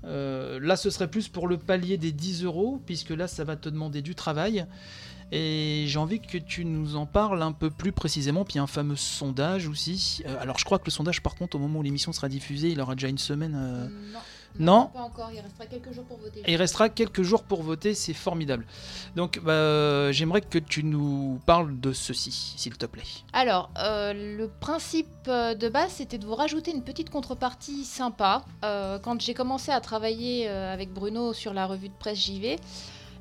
Euh, 0.05 0.57
là, 0.61 0.77
ce 0.77 0.89
serait 0.89 1.09
plus 1.09 1.27
pour 1.27 1.49
le 1.49 1.57
palier 1.57 1.97
des 1.97 2.13
10 2.13 2.45
euros, 2.45 2.81
puisque 2.85 3.09
là, 3.09 3.27
ça 3.27 3.43
va 3.43 3.57
te 3.57 3.67
demander 3.67 4.01
du 4.01 4.15
travail. 4.15 4.65
Et 5.31 5.85
j'ai 5.87 5.97
envie 5.97 6.19
que 6.19 6.37
tu 6.37 6.65
nous 6.65 6.95
en 6.95 7.05
parles 7.05 7.41
un 7.41 7.51
peu 7.51 7.69
plus 7.69 7.91
précisément. 7.91 8.45
Puis 8.45 8.59
un 8.59 8.67
fameux 8.67 8.95
sondage 8.95 9.67
aussi. 9.67 10.23
Euh, 10.27 10.37
alors 10.39 10.59
je 10.59 10.65
crois 10.65 10.79
que 10.79 10.85
le 10.85 10.91
sondage, 10.91 11.21
par 11.21 11.35
contre, 11.35 11.55
au 11.55 11.59
moment 11.59 11.79
où 11.79 11.83
l'émission 11.83 12.13
sera 12.13 12.29
diffusée, 12.29 12.69
il 12.69 12.79
aura 12.79 12.95
déjà 12.95 13.07
une 13.07 13.17
semaine. 13.17 13.55
Euh, 13.55 13.87
non. 14.13 14.19
Non. 14.59 14.89
Pas 14.93 15.01
encore, 15.01 15.29
il 15.33 15.39
restera 15.39 15.65
quelques 15.65 15.91
jours 15.91 16.05
pour 16.05 16.17
voter. 16.17 16.43
Il 16.47 16.55
restera 16.55 16.89
quelques 16.89 17.21
jours 17.21 17.43
pour 17.43 17.61
voter, 17.63 17.93
c'est 17.93 18.13
formidable. 18.13 18.65
Donc 19.15 19.39
bah, 19.43 20.11
j'aimerais 20.11 20.41
que 20.41 20.59
tu 20.59 20.83
nous 20.83 21.39
parles 21.45 21.79
de 21.79 21.91
ceci, 21.93 22.53
s'il 22.57 22.77
te 22.77 22.85
plaît. 22.85 23.03
Alors, 23.33 23.69
euh, 23.77 24.13
le 24.37 24.47
principe 24.47 25.07
euh, 25.27 25.55
de 25.55 25.69
base, 25.69 25.91
c'était 25.91 26.17
de 26.17 26.25
vous 26.25 26.35
rajouter 26.35 26.71
une 26.71 26.83
petite 26.83 27.09
contrepartie 27.09 27.83
sympa. 27.83 28.45
Euh, 28.63 28.99
quand 28.99 29.19
j'ai 29.21 29.33
commencé 29.33 29.71
à 29.71 29.81
travailler 29.81 30.47
avec 30.47 30.93
Bruno 30.93 31.33
sur 31.33 31.53
la 31.53 31.65
revue 31.65 31.89
de 31.89 31.93
presse 31.93 32.19
JV, 32.19 32.57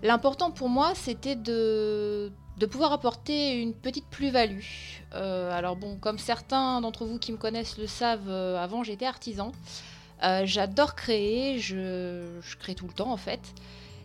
l'important 0.02 0.50
pour 0.50 0.68
moi, 0.68 0.92
c'était 0.94 1.36
de 1.36 2.32
de 2.56 2.66
pouvoir 2.66 2.92
apporter 2.92 3.60
une 3.60 3.74
petite 3.74 4.06
plus-value. 4.06 4.62
alors 5.10 5.74
bon, 5.74 5.96
comme 5.96 6.18
certains 6.18 6.80
d'entre 6.80 7.04
vous 7.04 7.18
qui 7.18 7.32
me 7.32 7.36
connaissent 7.36 7.78
le 7.78 7.88
savent, 7.88 8.30
avant 8.30 8.84
j'étais 8.84 9.06
artisan. 9.06 9.50
Euh, 10.24 10.42
j'adore 10.44 10.94
créer, 10.94 11.58
je, 11.58 12.40
crée 12.58 12.74
tout 12.74 12.86
le 12.86 12.92
temps 12.92 13.12
en 13.12 13.16
fait. 13.16 13.40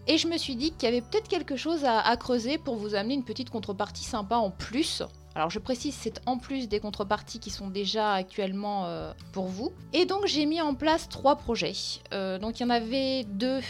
Et 0.07 0.17
je 0.17 0.27
me 0.27 0.37
suis 0.37 0.55
dit 0.55 0.71
qu'il 0.71 0.89
y 0.89 0.91
avait 0.91 1.01
peut-être 1.01 1.27
quelque 1.27 1.55
chose 1.55 1.85
à, 1.85 2.15
creuser 2.17 2.57
pour 2.57 2.75
vous 2.77 2.95
amener 2.95 3.13
une 3.13 3.23
petite 3.23 3.49
contrepartie 3.49 4.03
sympa 4.03 4.37
en 4.37 4.49
plus. 4.49 5.03
Alors 5.35 5.51
je 5.51 5.59
précise, 5.59 5.93
c'est 5.93 6.19
en 6.25 6.37
plus 6.37 6.67
des 6.67 6.79
contreparties 6.79 7.39
qui 7.39 7.51
sont 7.51 7.67
déjà 7.67 8.13
actuellement 8.13 8.85
euh, 8.85 9.13
pour 9.31 9.45
vous. 9.45 9.71
Et 9.93 10.05
donc 10.05 10.25
j'ai 10.25 10.47
mis 10.47 10.61
en 10.61 10.73
place 10.73 11.07
trois 11.09 11.35
projets. 11.35 11.73
Euh, 12.11 12.39
donc 12.39 12.59
il 12.59 12.63
y 12.63 12.65
en 12.65 12.71
avait 12.71 13.23
deux 13.25 13.61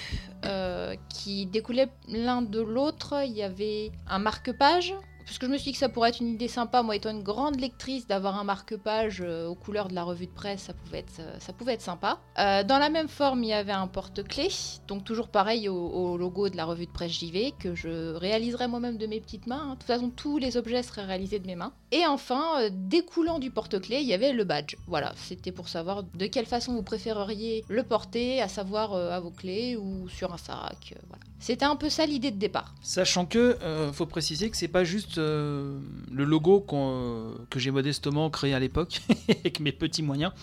qui 1.09 1.45
découlaient 1.45 1.89
l'un 2.07 2.41
de 2.41 2.61
l'autre. 2.61 3.15
Il 3.25 3.33
y 3.33 3.43
avait 3.43 3.91
un 4.07 4.19
marque-page 4.19 4.95
parce 5.29 5.37
que 5.37 5.45
je 5.45 5.51
me 5.51 5.57
suis 5.57 5.65
dit 5.65 5.73
que 5.73 5.77
ça 5.77 5.89
pourrait 5.89 6.09
être 6.09 6.21
une 6.21 6.29
idée 6.29 6.47
sympa, 6.47 6.81
moi 6.81 6.95
étant 6.95 7.11
une 7.11 7.21
grande 7.21 7.59
lectrice, 7.59 8.07
d'avoir 8.07 8.39
un 8.39 8.43
marque-page 8.43 9.21
euh, 9.21 9.45
aux 9.45 9.53
couleurs 9.53 9.87
de 9.87 9.93
la 9.93 10.01
revue 10.01 10.25
de 10.25 10.31
presse, 10.31 10.63
ça 10.63 10.73
pouvait 10.73 10.99
être, 10.99 11.19
euh, 11.19 11.35
ça 11.37 11.53
pouvait 11.53 11.73
être 11.73 11.83
sympa. 11.83 12.19
Euh, 12.39 12.63
dans 12.63 12.79
la 12.79 12.89
même 12.89 13.07
forme, 13.07 13.43
il 13.43 13.49
y 13.49 13.53
avait 13.53 13.71
un 13.71 13.85
porte-clés, 13.85 14.49
donc 14.87 15.03
toujours 15.03 15.27
pareil 15.27 15.69
au, 15.69 16.17
logo 16.17 16.49
de 16.49 16.57
la 16.57 16.65
revue 16.65 16.87
de 16.87 16.91
presse 16.91 17.11
JV, 17.11 17.53
que 17.59 17.75
je 17.75 18.15
réaliserai 18.15 18.67
moi-même 18.67 18.97
de 18.97 19.05
mes 19.05 19.21
petites 19.21 19.45
mains. 19.45 19.61
Hein. 19.61 19.73
De 19.73 19.75
toute 19.75 19.83
façon, 19.83 20.09
tous 20.09 20.39
les 20.39 20.57
objets 20.57 20.81
seraient 20.81 21.05
réalisés 21.05 21.37
de 21.37 21.45
mes 21.45 21.55
mains. 21.55 21.73
Et 21.91 22.07
enfin, 22.07 22.67
découlant 22.71 23.37
du 23.37 23.51
porte-clés, 23.51 23.99
il 24.01 24.07
y 24.07 24.15
avait 24.15 24.33
le 24.33 24.45
badge. 24.45 24.77
Voilà, 24.87 25.13
c'était 25.15 25.51
pour 25.51 25.69
savoir 25.69 26.01
de 26.05 26.25
quelle 26.25 26.47
façon 26.47 26.73
vous 26.73 26.81
préféreriez 26.81 27.63
le 27.69 27.83
porter, 27.83 28.41
à 28.41 28.47
savoir 28.47 28.95
à 28.95 29.19
vos 29.19 29.29
clés 29.29 29.75
ou 29.75 30.09
sur 30.09 30.33
un 30.33 30.37
sac. 30.37 30.95
C'était 31.39 31.65
un 31.65 31.77
peu 31.77 31.89
ça 31.89 32.05
l'idée 32.05 32.31
de 32.31 32.37
départ. 32.37 32.73
Sachant 32.81 33.25
que, 33.25 33.57
euh, 33.63 33.93
faut 33.93 34.05
préciser 34.05 34.49
que 34.49 34.57
c'est 34.57 34.67
pas 34.67 34.83
juste 34.83 35.17
euh, 35.17 35.79
le 36.11 36.25
logo 36.25 36.65
euh, 36.73 37.31
que 37.49 37.59
j'ai 37.59 37.71
modestement 37.71 38.29
créé 38.29 38.53
à 38.53 38.59
l'époque 38.59 38.99
avec 39.29 39.61
mes 39.61 39.71
petits 39.71 40.03
moyens. 40.03 40.33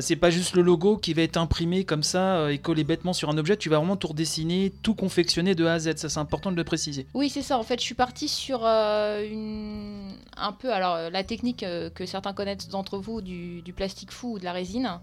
c'est 0.00 0.16
pas 0.16 0.30
juste 0.30 0.54
le 0.54 0.62
logo 0.62 0.96
qui 0.96 1.14
va 1.14 1.22
être 1.22 1.36
imprimé 1.36 1.84
comme 1.84 2.02
ça 2.02 2.50
et 2.50 2.58
collé 2.58 2.82
bêtement 2.82 3.12
sur 3.12 3.30
un 3.30 3.38
objet. 3.38 3.56
Tu 3.56 3.68
vas 3.68 3.78
vraiment 3.78 3.96
tout 3.96 4.08
redessiner, 4.08 4.72
tout 4.82 4.94
confectionner 4.94 5.54
de 5.54 5.64
A 5.64 5.74
à 5.74 5.78
Z. 5.78 5.96
Ça, 5.96 6.08
c'est 6.08 6.18
important 6.18 6.50
de 6.50 6.56
le 6.56 6.64
préciser. 6.64 7.06
Oui, 7.14 7.30
c'est 7.30 7.42
ça. 7.42 7.56
En 7.56 7.62
fait, 7.62 7.78
je 7.78 7.84
suis 7.84 7.94
partie 7.94 8.28
sur 8.28 8.64
une... 8.64 10.10
un 10.36 10.52
peu 10.52 10.72
alors 10.72 11.10
la 11.10 11.22
technique 11.22 11.64
que 11.94 12.06
certains 12.06 12.32
connaissent 12.32 12.68
d'entre 12.68 12.98
vous 12.98 13.20
du, 13.20 13.62
du 13.62 13.72
plastique 13.72 14.10
fou 14.10 14.34
ou 14.34 14.38
de 14.40 14.44
la 14.44 14.52
résine. 14.52 14.98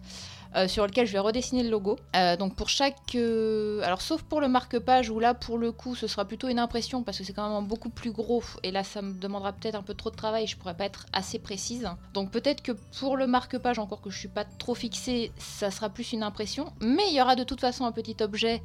Euh, 0.56 0.68
sur 0.68 0.86
lequel 0.86 1.06
je 1.06 1.14
vais 1.14 1.20
redessiner 1.20 1.64
le 1.64 1.70
logo. 1.70 1.98
Euh, 2.16 2.36
donc 2.38 2.56
pour 2.56 2.70
chaque... 2.70 2.96
euh, 3.16 3.82
alors 3.84 4.02
sauf 4.02 4.24
pour 4.24 4.42
le 4.42 4.48
marque-page, 4.48 5.10
où 5.10 5.20
là 5.20 5.34
pour 5.34 5.58
le 5.58 5.72
coup 5.72 5.96
ce 5.96 6.08
sera 6.08 6.26
plutôt 6.26 6.48
une 6.48 6.60
impression 6.60 7.04
parce 7.04 7.18
que 7.18 7.24
c'est 7.24 7.34
quand 7.34 7.54
même 7.54 7.68
beaucoup 7.68 7.90
plus 7.90 8.12
gros 8.12 8.44
et 8.64 8.72
là 8.72 8.84
ça 8.84 9.02
me 9.02 9.14
demandera 9.14 9.54
peut-être 9.54 9.76
un 9.76 9.84
peu 9.84 9.94
trop 9.94 10.10
de 10.10 10.16
travail, 10.16 10.48
je 10.48 10.58
pourrais 10.58 10.76
pas 10.76 10.86
être 10.86 11.06
assez 11.14 11.40
précise. 11.40 11.90
Donc 12.14 12.32
peut-être 12.32 12.62
que 12.62 12.72
pour 13.00 13.18
le 13.18 13.28
marque-page, 13.28 13.80
encore 13.80 14.02
que 14.02 14.10
je 14.10 14.18
suis 14.18 14.28
pas 14.28 14.46
trop 14.46 14.76
fixée, 14.76 15.32
ça 15.38 15.72
sera 15.72 15.90
plus 15.90 16.14
une 16.14 16.24
impression. 16.24 16.72
Mais 16.82 17.04
il 17.10 17.16
y 17.16 17.22
aura 17.22 17.36
de 17.36 17.44
toute 17.44 17.62
façon 17.62 17.86
un 17.86 17.92
petit 17.92 18.18
objet 18.22 18.62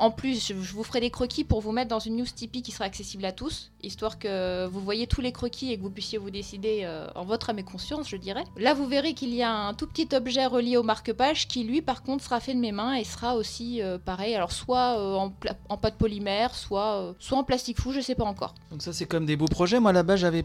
en 0.00 0.10
plus, 0.10 0.48
je 0.48 0.54
vous 0.54 0.82
ferai 0.82 1.00
des 1.00 1.10
croquis 1.10 1.44
pour 1.44 1.60
vous 1.60 1.72
mettre 1.72 1.90
dans 1.90 1.98
une 1.98 2.16
news 2.16 2.24
Tipeee 2.24 2.62
qui 2.62 2.72
sera 2.72 2.86
accessible 2.86 3.24
à 3.24 3.32
tous, 3.32 3.70
histoire 3.82 4.18
que 4.18 4.66
vous 4.66 4.80
voyez 4.80 5.06
tous 5.06 5.20
les 5.20 5.30
croquis 5.30 5.72
et 5.72 5.76
que 5.76 5.82
vous 5.82 5.90
puissiez 5.90 6.18
vous 6.18 6.30
décider 6.30 6.80
euh, 6.84 7.06
en 7.14 7.24
votre 7.24 7.50
âme 7.50 7.58
et 7.58 7.62
conscience, 7.62 8.08
je 8.08 8.16
dirais. 8.16 8.44
Là, 8.56 8.74
vous 8.74 8.86
verrez 8.86 9.12
qu'il 9.14 9.34
y 9.34 9.42
a 9.42 9.52
un 9.52 9.74
tout 9.74 9.86
petit 9.86 10.08
objet 10.14 10.46
relié 10.46 10.76
au 10.76 10.82
marque-page 10.82 11.46
qui, 11.48 11.64
lui, 11.64 11.82
par 11.82 12.02
contre, 12.02 12.24
sera 12.24 12.40
fait 12.40 12.54
de 12.54 12.60
mes 12.60 12.72
mains 12.72 12.94
et 12.94 13.04
sera 13.04 13.36
aussi 13.36 13.82
euh, 13.82 13.98
pareil. 13.98 14.34
Alors, 14.34 14.52
soit 14.52 14.98
euh, 14.98 15.14
en, 15.16 15.34
en 15.68 15.76
pâte 15.76 15.98
polymère, 15.98 16.54
soit, 16.54 17.14
soit 17.18 17.38
en 17.38 17.44
plastique 17.44 17.78
fou, 17.78 17.92
je 17.92 18.00
sais 18.00 18.14
pas 18.14 18.24
encore. 18.24 18.54
Donc 18.70 18.82
ça 18.82 18.92
c'est 18.92 19.06
comme 19.06 19.26
des 19.26 19.36
beaux 19.36 19.46
projets. 19.46 19.80
Moi 19.80 19.92
là-bas 19.92 20.16
j'avais 20.16 20.44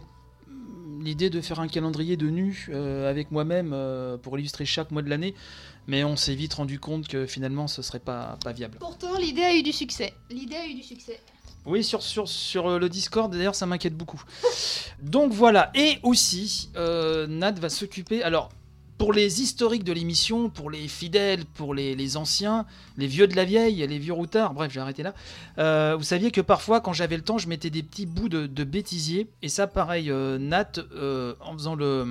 l'idée 1.06 1.30
de 1.30 1.40
faire 1.40 1.60
un 1.60 1.68
calendrier 1.68 2.16
de 2.16 2.28
nus 2.28 2.68
euh, 2.70 3.08
avec 3.08 3.30
moi-même 3.30 3.70
euh, 3.72 4.18
pour 4.18 4.38
illustrer 4.38 4.66
chaque 4.66 4.90
mois 4.90 5.02
de 5.02 5.08
l'année, 5.08 5.34
mais 5.86 6.04
on 6.04 6.16
s'est 6.16 6.34
vite 6.34 6.54
rendu 6.54 6.78
compte 6.78 7.08
que 7.08 7.26
finalement 7.26 7.68
ce 7.68 7.80
serait 7.80 8.00
pas, 8.00 8.36
pas 8.44 8.52
viable. 8.52 8.76
Pourtant, 8.80 9.16
l'idée 9.18 9.44
a 9.44 9.54
eu 9.54 9.62
du 9.62 9.72
succès. 9.72 10.12
L'idée 10.30 10.56
a 10.56 10.66
eu 10.66 10.74
du 10.74 10.82
succès. 10.82 11.20
Oui, 11.64 11.82
sur, 11.82 12.02
sur, 12.02 12.28
sur 12.28 12.68
euh, 12.68 12.78
le 12.78 12.88
Discord, 12.88 13.32
d'ailleurs, 13.32 13.54
ça 13.54 13.66
m'inquiète 13.66 13.96
beaucoup. 13.96 14.22
Donc 15.02 15.32
voilà, 15.32 15.70
et 15.74 15.98
aussi, 16.02 16.70
euh, 16.76 17.26
Nat 17.26 17.52
va 17.52 17.68
s'occuper. 17.68 18.22
Alors, 18.22 18.50
pour 18.98 19.12
les 19.12 19.42
historiques 19.42 19.84
de 19.84 19.92
l'émission, 19.92 20.48
pour 20.48 20.70
les 20.70 20.88
fidèles, 20.88 21.44
pour 21.44 21.74
les, 21.74 21.94
les 21.94 22.16
anciens, 22.16 22.64
les 22.96 23.06
vieux 23.06 23.26
de 23.26 23.36
la 23.36 23.44
vieille, 23.44 23.86
les 23.86 23.98
vieux 23.98 24.12
routards, 24.14 24.54
bref, 24.54 24.72
j'ai 24.72 24.80
arrêté 24.80 25.02
là. 25.02 25.12
euh, 25.58 25.94
vous 25.98 26.04
saviez 26.04 26.30
que 26.30 26.40
parfois, 26.40 26.80
quand 26.80 26.92
j'avais 26.94 27.16
le 27.16 27.22
temps, 27.22 27.36
je 27.38 27.48
mettais 27.48 27.70
des 27.70 27.82
petits 27.82 28.06
bouts 28.06 28.28
de, 28.30 28.46
de 28.46 28.64
bêtisier. 28.64 29.28
Et 29.42 29.48
ça, 29.48 29.66
pareil, 29.66 30.10
euh, 30.10 30.38
Nat, 30.38 30.72
euh, 30.94 31.34
en 31.40 31.52
faisant 31.52 31.74
le, 31.74 32.06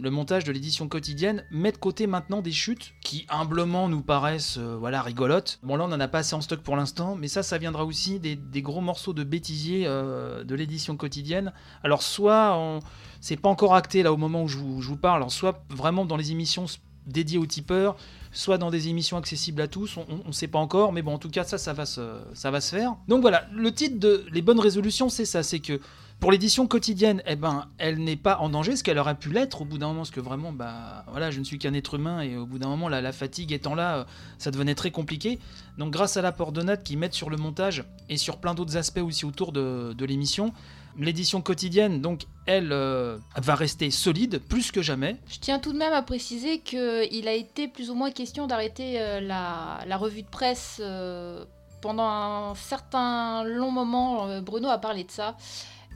le 0.00 0.10
montage 0.10 0.44
de 0.44 0.52
l'édition 0.52 0.88
quotidienne, 0.88 1.44
met 1.50 1.72
de 1.72 1.76
côté 1.76 2.06
maintenant 2.06 2.40
des 2.40 2.52
chutes 2.52 2.94
qui 3.02 3.26
humblement 3.28 3.88
nous 3.88 4.00
paraissent 4.02 4.56
voilà, 4.58 5.02
rigolotes. 5.02 5.58
Bon, 5.62 5.76
là, 5.76 5.84
on 5.84 5.88
n'en 5.88 6.00
a 6.00 6.08
pas 6.08 6.20
assez 6.20 6.34
en 6.34 6.40
stock 6.40 6.60
pour 6.60 6.76
l'instant, 6.76 7.16
mais 7.16 7.28
ça, 7.28 7.42
ça 7.42 7.58
viendra 7.58 7.84
aussi 7.84 8.18
des, 8.18 8.34
des 8.36 8.62
gros 8.62 8.80
morceaux 8.80 9.12
de 9.12 9.24
bêtisier 9.24 9.84
de 9.84 10.54
l'édition 10.54 10.96
quotidienne. 10.96 11.52
Alors, 11.82 12.02
soit 12.02 12.56
on- 12.56 12.80
c'est 13.20 13.36
pas 13.36 13.48
encore 13.48 13.74
acté 13.74 14.02
là 14.02 14.12
au 14.12 14.16
moment 14.16 14.42
où 14.42 14.48
je 14.48 14.58
vous, 14.58 14.96
parle, 14.96 15.16
alors 15.16 15.32
soit 15.32 15.64
vraiment 15.70 16.04
dans 16.04 16.16
les 16.16 16.32
émissions 16.32 16.66
dédiées 17.06 17.38
aux 17.38 17.46
tipeurs, 17.46 17.96
soit 18.32 18.58
dans 18.58 18.70
des 18.70 18.88
émissions 18.88 19.16
accessibles 19.16 19.62
à 19.62 19.68
tous, 19.68 19.96
on, 19.96 20.04
on 20.26 20.32
sait 20.32 20.48
pas 20.48 20.58
encore, 20.58 20.92
mais 20.92 21.02
bon, 21.02 21.14
en 21.14 21.18
tout 21.18 21.30
cas, 21.30 21.44
ça, 21.44 21.58
ça 21.58 21.72
va 21.72 21.86
se, 21.86 22.70
faire. 22.70 22.94
Donc 23.08 23.22
voilà, 23.22 23.46
le 23.54 23.72
titre 23.72 23.98
de 23.98 24.24
Les 24.32 24.42
bonnes 24.42 24.60
résolutions, 24.60 25.08
c'est 25.08 25.24
ça, 25.24 25.42
c'est 25.42 25.60
que 25.60 25.80
pour 26.20 26.32
l'édition 26.32 26.66
quotidienne, 26.66 27.22
eh 27.26 27.36
ben, 27.36 27.68
elle 27.78 28.02
n'est 28.02 28.16
pas 28.16 28.38
en 28.38 28.48
danger, 28.48 28.74
ce 28.74 28.82
qu'elle 28.82 28.98
aurait 28.98 29.14
pu 29.14 29.30
l'être 29.30 29.62
au 29.62 29.64
bout 29.64 29.78
d'un 29.78 29.86
moment, 29.88 30.00
parce 30.00 30.10
que 30.10 30.20
vraiment, 30.20 30.52
bah, 30.52 31.04
voilà, 31.08 31.30
je 31.30 31.38
ne 31.38 31.44
suis 31.44 31.58
qu'un 31.58 31.74
être 31.74 31.94
humain, 31.94 32.20
et 32.22 32.36
au 32.36 32.44
bout 32.44 32.58
d'un 32.58 32.68
moment, 32.68 32.88
la, 32.88 33.12
fatigue 33.12 33.52
étant 33.52 33.74
là, 33.74 33.98
euh, 33.98 34.04
ça 34.36 34.50
devenait 34.50 34.74
très 34.74 34.90
compliqué. 34.90 35.38
Donc 35.78 35.92
grâce 35.92 36.16
à 36.16 36.22
l'apport 36.22 36.50
de 36.50 36.62
Nat 36.62 36.76
qui 36.78 36.96
mettent 36.96 37.14
sur 37.14 37.30
le 37.30 37.36
montage, 37.36 37.84
et 38.08 38.16
sur 38.16 38.38
plein 38.38 38.54
d'autres 38.54 38.76
aspects 38.76 39.00
aussi 39.00 39.24
autour 39.24 39.52
de 39.52 40.04
l'émission, 40.04 40.52
l'édition 40.98 41.40
quotidienne, 41.40 42.00
donc, 42.00 42.24
elle 42.46 42.72
euh, 42.72 43.18
va 43.36 43.54
rester 43.54 43.90
solide, 43.90 44.40
plus 44.48 44.72
que 44.72 44.82
jamais. 44.82 45.16
Je 45.28 45.38
tiens 45.38 45.58
tout 45.58 45.72
de 45.72 45.78
même 45.78 45.92
à 45.92 46.02
préciser 46.02 46.60
qu'il 46.60 47.28
a 47.28 47.32
été 47.32 47.68
plus 47.68 47.90
ou 47.90 47.94
moins 47.94 48.10
question 48.10 48.46
d'arrêter 48.46 49.00
euh, 49.00 49.20
la, 49.20 49.96
revue 49.96 50.22
de 50.22 50.28
presse 50.28 50.80
euh, 50.80 51.44
pendant 51.80 52.08
un 52.08 52.54
certain 52.54 53.44
long 53.44 53.70
moment. 53.70 54.40
Bruno 54.40 54.68
a 54.68 54.78
parlé 54.78 55.04
de 55.04 55.10
ça. 55.10 55.36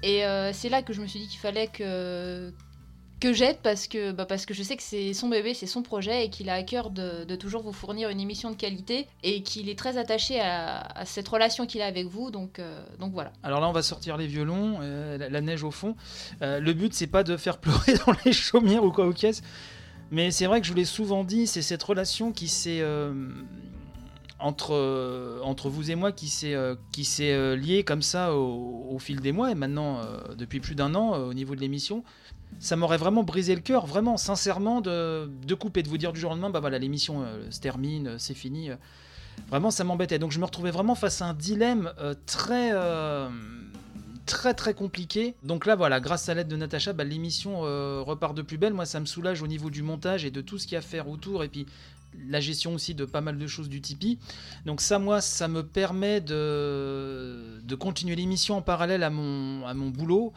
Et 0.04 0.23
c'est 0.52 0.68
là 0.68 0.82
que 0.82 0.92
je 0.92 1.00
me 1.00 1.06
suis 1.06 1.21
dit 1.21 1.28
qu'il 1.28 1.38
fallait 1.38 1.68
que, 1.68 2.52
que 3.23 3.33
j'aide 3.33 3.59
parce 3.62 3.87
que, 3.87 4.11
bah, 4.11 4.26
parce 4.26 4.47
que 4.47 4.52
je 4.52 4.64
sais 4.64 4.76
que 4.76 4.83
c'est 4.83 5.14
son 5.14 5.29
bébé, 5.29 5.55
c'est 5.55 5.69
son 5.69 5.83
projet 5.83 6.25
et 6.25 6.29
qu'il 6.29 6.50
a 6.50 6.55
à 6.55 6.62
cœur 6.64 6.91
de, 6.91 7.37
toujours 7.37 7.62
vous 7.62 7.73
fournir 7.73 8.09
une 8.09 8.19
émission 8.19 8.50
de 8.50 8.57
qualité 8.57 9.07
et 9.23 9.45
qu'il 9.45 9.69
est 9.69 9.79
très 9.79 9.97
attaché 9.97 10.41
à, 10.41 11.05
cette 11.05 11.29
relation 11.29 11.64
qu'il 11.64 11.83
a 11.83 11.87
avec 11.87 12.07
vous. 12.07 12.33
Donc, 12.33 12.59
euh, 12.59 12.85
donc 12.99 13.12
voilà. 13.12 13.33
Alors 13.45 13.61
là, 13.61 13.69
on 13.69 13.73
va 13.73 13.83
sortir 13.83 14.17
les 14.17 14.26
violons, 14.26 14.79
euh, 14.83 15.17
la, 15.31 15.41
neige 15.41 15.62
au 15.62 15.71
fond. 15.71 15.95
Euh, 16.43 16.59
le 16.59 16.73
but, 16.73 16.95
c'est 16.95 17.07
pas 17.07 17.23
de 17.23 17.37
faire 17.37 17.59
pleurer 17.59 17.95
dans 18.07 18.12
les 18.25 18.33
chaumières 18.33 18.83
ou 18.83 18.91
quoi 18.91 19.07
aux 19.07 19.12
caisses. 19.12 19.43
Mais 20.11 20.33
c'est 20.33 20.47
vrai 20.47 20.61
que 20.61 20.67
je 20.67 20.73
vous 20.73 20.79
l'ai 20.79 20.85
souvent 20.85 21.23
dit, 21.23 21.47
c'est 21.47 21.62
cette 21.62 21.83
relation 21.83 22.33
qui 22.33 22.49
s'est. 22.49 22.85
entre, 24.41 25.41
entre 25.45 25.69
vous 25.69 25.93
et 25.93 25.95
moi 25.95 26.11
qui 26.11 26.26
s'est 26.26 26.57
qui 26.91 27.05
s'est 27.05 27.57
liée 27.57 27.85
comme 27.85 28.02
ça 28.02 28.35
au, 28.35 28.99
fil 28.99 29.21
des 29.21 29.31
mois 29.31 29.52
et 29.52 29.55
maintenant 29.55 30.00
depuis 30.37 30.59
plus 30.59 30.75
d'un 30.75 30.95
an 30.97 31.12
au 31.12 31.33
niveau 31.33 31.55
de 31.55 31.61
l'émission 31.61 32.02
ça 32.59 32.76
m'aurait 32.76 32.97
vraiment 32.97 33.23
brisé 33.23 33.54
le 33.54 33.61
cœur 33.61 33.87
vraiment 33.87 34.16
sincèrement 34.16 34.80
de, 34.80 35.28
de 35.47 35.54
couper 35.54 35.82
de 35.82 35.88
vous 35.88 35.99
dire 35.99 36.12
du 36.12 36.21
jour 36.21 36.30
au 36.30 36.35
lendemain 36.35 36.50
bah 36.50 36.61
voilà 36.61 36.78
l'émission 36.78 37.23
euh, 37.23 37.50
se 37.50 37.61
termine 37.61 38.09
euh, 38.09 38.18
c'est 38.18 38.35
fini 38.35 38.71
euh. 38.71 38.76
vraiment 39.49 39.71
ça 39.71 39.85
m'embêtait 39.85 40.18
donc 40.18 40.32
je 40.32 40.38
me 40.38 40.44
retrouvais 40.44 40.71
vraiment 40.71 40.94
face 40.94 41.23
à 41.23 41.26
un 41.26 41.35
dilemme 41.35 41.92
très 42.26 42.73
très 44.25 44.54
très 44.54 44.73
compliqué. 44.73 45.35
Donc 45.42 45.66
là 45.66 45.75
voilà, 45.75 45.99
grâce 45.99 46.28
à 46.28 46.35
l'aide 46.35 46.47
de 46.47 46.54
Natacha, 46.54 46.92
bah, 46.92 47.02
l'émission 47.02 47.62
repart 48.04 48.37
de 48.37 48.42
plus 48.42 48.56
belle. 48.56 48.73
Moi 48.73 48.87
ça 48.87 49.00
me 49.00 49.04
soulage 49.04 49.42
au 49.42 49.49
niveau 49.49 49.68
du 49.68 49.82
montage 49.82 50.25
et 50.25 50.30
de 50.30 50.40
tout 50.40 50.59
ce 50.59 50.66
qu'il 50.66 50.75
y 50.75 50.76
a 50.76 50.78
à 50.78 50.82
faire 50.82 51.09
autour 51.09 51.42
et 51.42 51.49
puis 51.49 51.66
la 52.28 52.40
gestion 52.40 52.75
aussi 52.75 52.95
de 52.95 53.04
pas 53.04 53.21
mal 53.21 53.38
de 53.38 53.47
choses 53.47 53.69
du 53.69 53.81
Tipeee. 53.81 54.19
Donc 54.66 54.81
ça 54.81 54.99
moi 54.99 55.21
ça 55.21 55.49
me 55.49 55.62
permet 55.62 56.21
de, 56.21 57.61
de 57.62 57.75
continuer 57.75 58.16
l'émission 58.16 58.57
en 58.57 58.62
parallèle 58.62 59.02
à 59.02 59.11
mon, 59.11 59.66
à 59.66 59.75
mon 59.75 59.88
boulot 59.88 60.33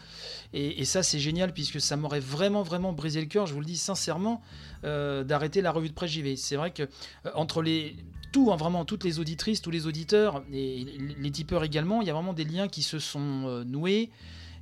et, 0.54 0.86
ça 0.86 1.04
c'est 1.04 1.20
génial 1.20 1.54
puisque 1.54 1.82
ça 1.82 1.98
m'aurait 1.98 2.20
vraiment 2.20 2.64
vraiment 2.64 2.94
brisé 2.94 3.20
le 3.20 3.28
cœur, 3.28 3.46
je 3.46 3.54
vous 3.54 3.60
le 3.60 3.66
dis 3.66 3.78
sincèrement, 3.78 4.42
euh, 4.84 5.24
d'arrêter 5.24 5.62
la 5.62 5.72
revue 5.72 5.90
de 5.90 5.94
presse 5.94 6.12
JV. 6.12 6.38
C'est 6.38 6.56
vrai 6.56 6.72
que 6.72 6.84
euh, 6.84 7.32
entre 7.34 7.62
les 7.62 7.96
tout, 8.32 8.52
hein, 8.52 8.56
vraiment 8.56 8.86
toutes 8.86 9.04
les 9.04 9.20
auditrices, 9.20 9.62
tous 9.62 9.72
les 9.72 9.88
auditeurs 9.88 10.44
et 10.52 10.86
les 11.20 11.32
tipeurs 11.32 11.64
également, 11.64 12.02
il 12.02 12.08
y 12.08 12.12
a 12.12 12.14
vraiment 12.14 12.34
des 12.34 12.44
liens 12.44 12.68
qui 12.68 12.84
se 12.84 13.00
sont 13.00 13.44
euh, 13.46 13.64
noués. 13.64 14.12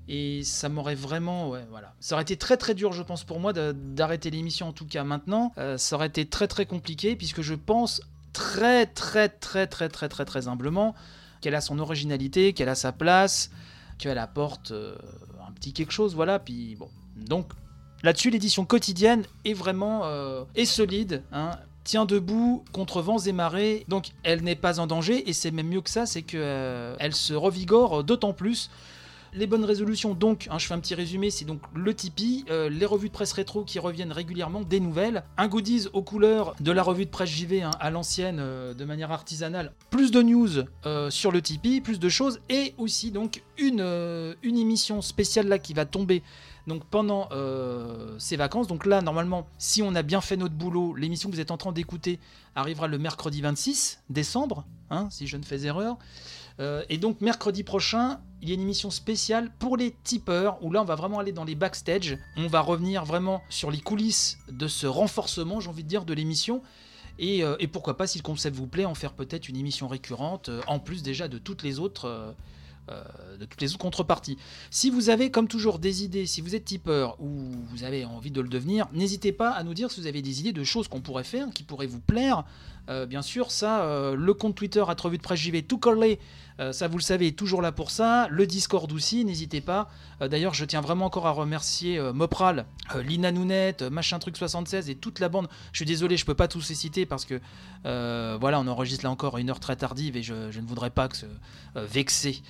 Et 0.10 0.43
ça 0.43 0.67
m'aurait 0.67 0.95
vraiment, 0.95 1.50
voilà. 1.69 1.93
Ça 2.00 2.15
aurait 2.15 2.24
été 2.24 2.36
très 2.36 2.57
très 2.57 2.74
dur, 2.74 2.91
je 2.91 3.03
pense, 3.03 3.24
pour 3.24 3.39
moi 3.39 3.53
d'arrêter 3.53 4.29
l'émission 4.29 4.67
en 4.67 4.74
tout 4.74 4.86
cas 4.86 5.03
maintenant. 5.03 5.53
Euh, 5.57 5.77
ça 5.77 5.95
aurait 5.95 6.07
été 6.07 6.25
très 6.25 6.48
très 6.48 6.65
compliqué 6.65 7.15
puisque 7.15 7.41
je 7.41 7.55
pense 7.55 8.01
très 8.33 8.86
très 8.86 9.29
très 9.29 9.67
très 9.67 9.88
très 9.88 10.10
très 10.10 10.25
très 10.25 10.48
humblement 10.48 10.95
qu'elle 11.39 11.55
a 11.55 11.62
son 11.62 11.79
originalité, 11.79 12.53
qu'elle 12.53 12.69
a 12.69 12.75
sa 12.75 12.91
place, 12.91 13.51
qu'elle 13.98 14.17
apporte 14.17 14.72
euh, 14.72 14.95
un 15.48 15.51
petit 15.53 15.72
quelque 15.72 15.93
chose, 15.93 16.15
voilà. 16.15 16.39
Puis 16.39 16.75
bon, 16.75 16.89
donc 17.15 17.48
là-dessus, 18.01 18.29
l'édition 18.29 18.65
quotidienne 18.65 19.24
est 19.45 19.53
vraiment 19.53 20.01
euh, 20.03 20.43
est 20.55 20.65
solide. 20.65 21.24
Hein, 21.31 21.51
tient 21.86 22.05
debout 22.05 22.63
contre 22.72 23.01
vents 23.01 23.19
et 23.19 23.33
marées, 23.33 23.86
donc 23.89 24.12
elle 24.24 24.41
n'est 24.41 24.55
pas 24.55 24.79
en 24.79 24.88
danger, 24.88 25.29
et 25.29 25.33
c'est 25.33 25.51
même 25.51 25.67
mieux 25.67 25.81
que 25.81 25.89
ça, 25.89 26.05
c'est 26.05 26.22
qu'elle 26.22 26.95
elle 27.00 27.13
se 27.13 27.33
revigore 27.33 28.05
d'autant 28.05 28.31
plus. 28.31 28.69
Les 29.36 29.48
bonnes 29.48 29.66
résolutions, 29.66 30.13
donc, 30.13 30.48
hein, 30.52 30.60
je 30.60 30.68
fais 30.68 30.75
un 30.75 30.80
petit 30.80 30.94
résumé, 30.94 31.32
c'est 31.32 31.46
donc 31.46 31.60
le 31.74 31.94
Tipeee, 31.96 32.46
euh, 32.52 32.70
les 32.70 32.86
revues 32.86 33.08
de 33.08 33.13
presse 33.13 33.34
rétro 33.34 33.63
qui 33.63 33.80
reviennent 33.80 34.12
régulièrement, 34.12 34.62
des 34.62 34.80
nouvelles, 34.80 35.24
un 35.38 35.48
goodies 35.48 35.88
aux 35.94 36.04
couleurs 36.04 36.56
de 36.60 36.72
la 36.72 36.84
revue 36.84 37.06
de 37.06 37.10
presse 37.10 37.30
JV 37.30 37.63
hein, 37.63 37.72
à 37.80 37.90
l'ancienne, 37.90 38.38
euh, 38.40 38.75
de 38.75 38.86
manière 38.86 39.12
artisanale, 39.12 39.74
plus 39.90 40.12
de 40.12 40.22
news 40.22 40.50
euh, 40.86 41.10
sur 41.10 41.32
le 41.32 41.42
Tipeee, 41.42 41.82
plus 41.82 42.00
de 42.00 42.10
choses, 42.10 42.42
et 42.50 42.75
aussi 42.78 43.10
donc 43.10 43.42
une, 43.58 44.36
une 44.44 44.58
émission 44.58 45.02
spéciale 45.02 45.48
là 45.48 45.58
qui 45.58 45.74
va 45.74 45.86
tomber 45.86 46.22
donc 46.67 46.86
pendant 46.86 47.27
euh, 47.32 48.15
ces 48.20 48.36
vacances. 48.36 48.67
Donc 48.67 48.86
là, 48.86 49.01
normalement, 49.01 49.48
si 49.58 49.82
on 49.82 49.96
a 49.96 50.01
bien 50.01 50.22
fait 50.22 50.38
notre 50.38 50.55
boulot, 50.55 50.96
l'émission 50.96 51.29
que 51.29 51.36
vous 51.36 51.41
êtes 51.41 51.51
en 51.51 51.58
train 51.58 51.72
d'écouter 51.72 52.20
arrivera 52.55 52.88
le 52.88 52.98
mercredi 52.98 53.41
26 53.41 54.00
décembre, 54.10 54.65
hein, 54.89 55.08
si 55.12 55.27
je 55.27 55.38
ne 55.38 55.43
fais 55.43 55.63
erreur. 55.63 55.98
Euh, 56.60 56.84
et 56.89 56.98
donc 56.98 57.20
mercredi 57.20 57.63
prochain, 57.63 58.20
il 58.41 58.48
y 58.48 58.51
a 58.51 58.55
une 58.55 58.62
émission 58.62 58.91
spéciale 58.91 59.51
pour 59.58 59.75
les 59.75 59.96
tipeurs, 60.03 60.63
où 60.63 60.72
là 60.72 60.82
on 60.82 60.86
va 60.86 60.96
vraiment 60.96 61.20
aller 61.20 61.32
dans 61.32 61.46
les 61.46 61.55
backstage. 61.55 62.17
On 62.38 62.48
va 62.48 62.62
revenir 62.62 63.05
vraiment 63.05 63.41
sur 63.50 63.72
les 63.72 63.79
coulisses 63.79 64.38
de 64.50 64.67
ce 64.67 64.86
renforcement, 64.86 65.60
j'ai 65.60 65.70
envie 65.70 65.84
de 65.84 65.89
dire, 65.89 66.05
de 66.05 66.13
l'émission. 66.13 66.62
Et, 67.20 67.43
euh, 67.43 67.55
et 67.60 67.67
pourquoi 67.67 67.98
pas, 67.98 68.08
si 68.08 68.17
le 68.17 68.24
concept 68.24 68.55
vous 68.55 68.67
plaît, 68.67 68.86
en 68.86 68.96
faire 68.96 69.13
peut-être 69.13 69.50
une 69.50 69.58
émission 69.58 69.88
récurrente, 69.88 70.50
en 70.67 70.79
plus 70.79 71.03
déjà 71.03 71.27
de 71.27 71.38
toutes 71.38 71.63
les 71.63 71.79
autres. 71.79 72.36
Euh, 72.90 73.38
de 73.38 73.46
toutes 73.46 73.62
les 73.62 73.70
autres 73.70 73.80
contreparties. 73.80 74.38
Si 74.70 74.90
vous 74.90 75.10
avez, 75.10 75.32
comme 75.32 75.48
toujours, 75.48 75.80
des 75.80 76.04
idées, 76.04 76.25
si 76.25 76.42
vous 76.42 76.56
êtes 76.56 76.66
tipeur 76.66 77.16
ou 77.22 77.30
vous 77.70 77.84
avez 77.84 78.06
envie 78.06 78.32
de 78.32 78.42
le 78.42 78.50
devenir, 78.50 78.88
n'hésitez 78.94 79.32
pas 79.32 79.52
à 79.52 79.63
nous 79.63 79.74
dire 79.74 79.90
si 79.90 80.02
vous 80.02 80.08
avez 80.08 80.22
des 80.22 80.42
idées 80.42 80.54
de 80.54 80.63
choses 80.63 80.88
qu'on 80.88 81.02
pourrait 81.02 81.24
faire, 81.24 81.48
qui 81.54 81.63
pourraient 81.63 81.88
vous 81.88 82.00
plaire. 82.00 82.44
Euh, 82.90 83.06
bien 83.06 83.22
sûr, 83.22 83.52
ça, 83.52 83.84
euh, 83.84 84.16
le 84.16 84.34
compte 84.34 84.56
Twitter 84.56 84.82
à 84.82 84.94
Revue 84.94 85.18
de 85.18 85.24
Presse 85.24 85.40
JV 85.40 85.63
tout 85.63 85.78
collé 85.78 86.20
Euh, 86.60 86.72
ça, 86.72 86.88
vous 86.88 87.00
le 87.00 87.04
savez, 87.04 87.28
est 87.28 87.38
toujours 87.38 87.63
là 87.63 87.72
pour 87.72 87.90
ça. 87.90 88.28
Le 88.30 88.46
Discord 88.46 88.92
aussi, 88.92 89.25
n'hésitez 89.25 89.60
pas. 89.60 89.90
D'ailleurs, 90.22 90.54
je 90.54 90.66
tiens 90.66 90.82
vraiment 90.82 91.06
encore 91.06 91.25
à 91.25 91.32
remercier 91.32 92.00
Mopral, 92.13 92.68
Lina 93.04 93.32
Nounette, 93.32 93.82
Machin 93.82 94.20
Truc 94.20 94.38
76 94.38 94.88
et 94.88 94.96
toute 94.96 95.20
la 95.20 95.30
bande. 95.30 95.48
Je 95.72 95.78
suis 95.80 95.86
désolé, 95.86 96.16
je 96.16 96.25
peux 96.25 96.36
pas 96.36 96.48
tous 96.48 96.70
les 96.70 96.75
citer 96.75 97.08
parce 97.08 97.25
que 97.25 97.42
voilà, 97.84 98.60
on 98.60 98.68
enregistre 98.68 99.04
là 99.04 99.10
encore 99.10 99.40
une 99.40 99.50
heure 99.50 99.60
très 99.60 99.75
tardive 99.75 100.16
et 100.16 100.22
je, 100.22 100.34
ne 100.34 100.68
voudrais 100.68 100.92
pas 100.92 101.08
que 101.08 101.18
ce, 101.18 101.25
vexer 101.75 102.44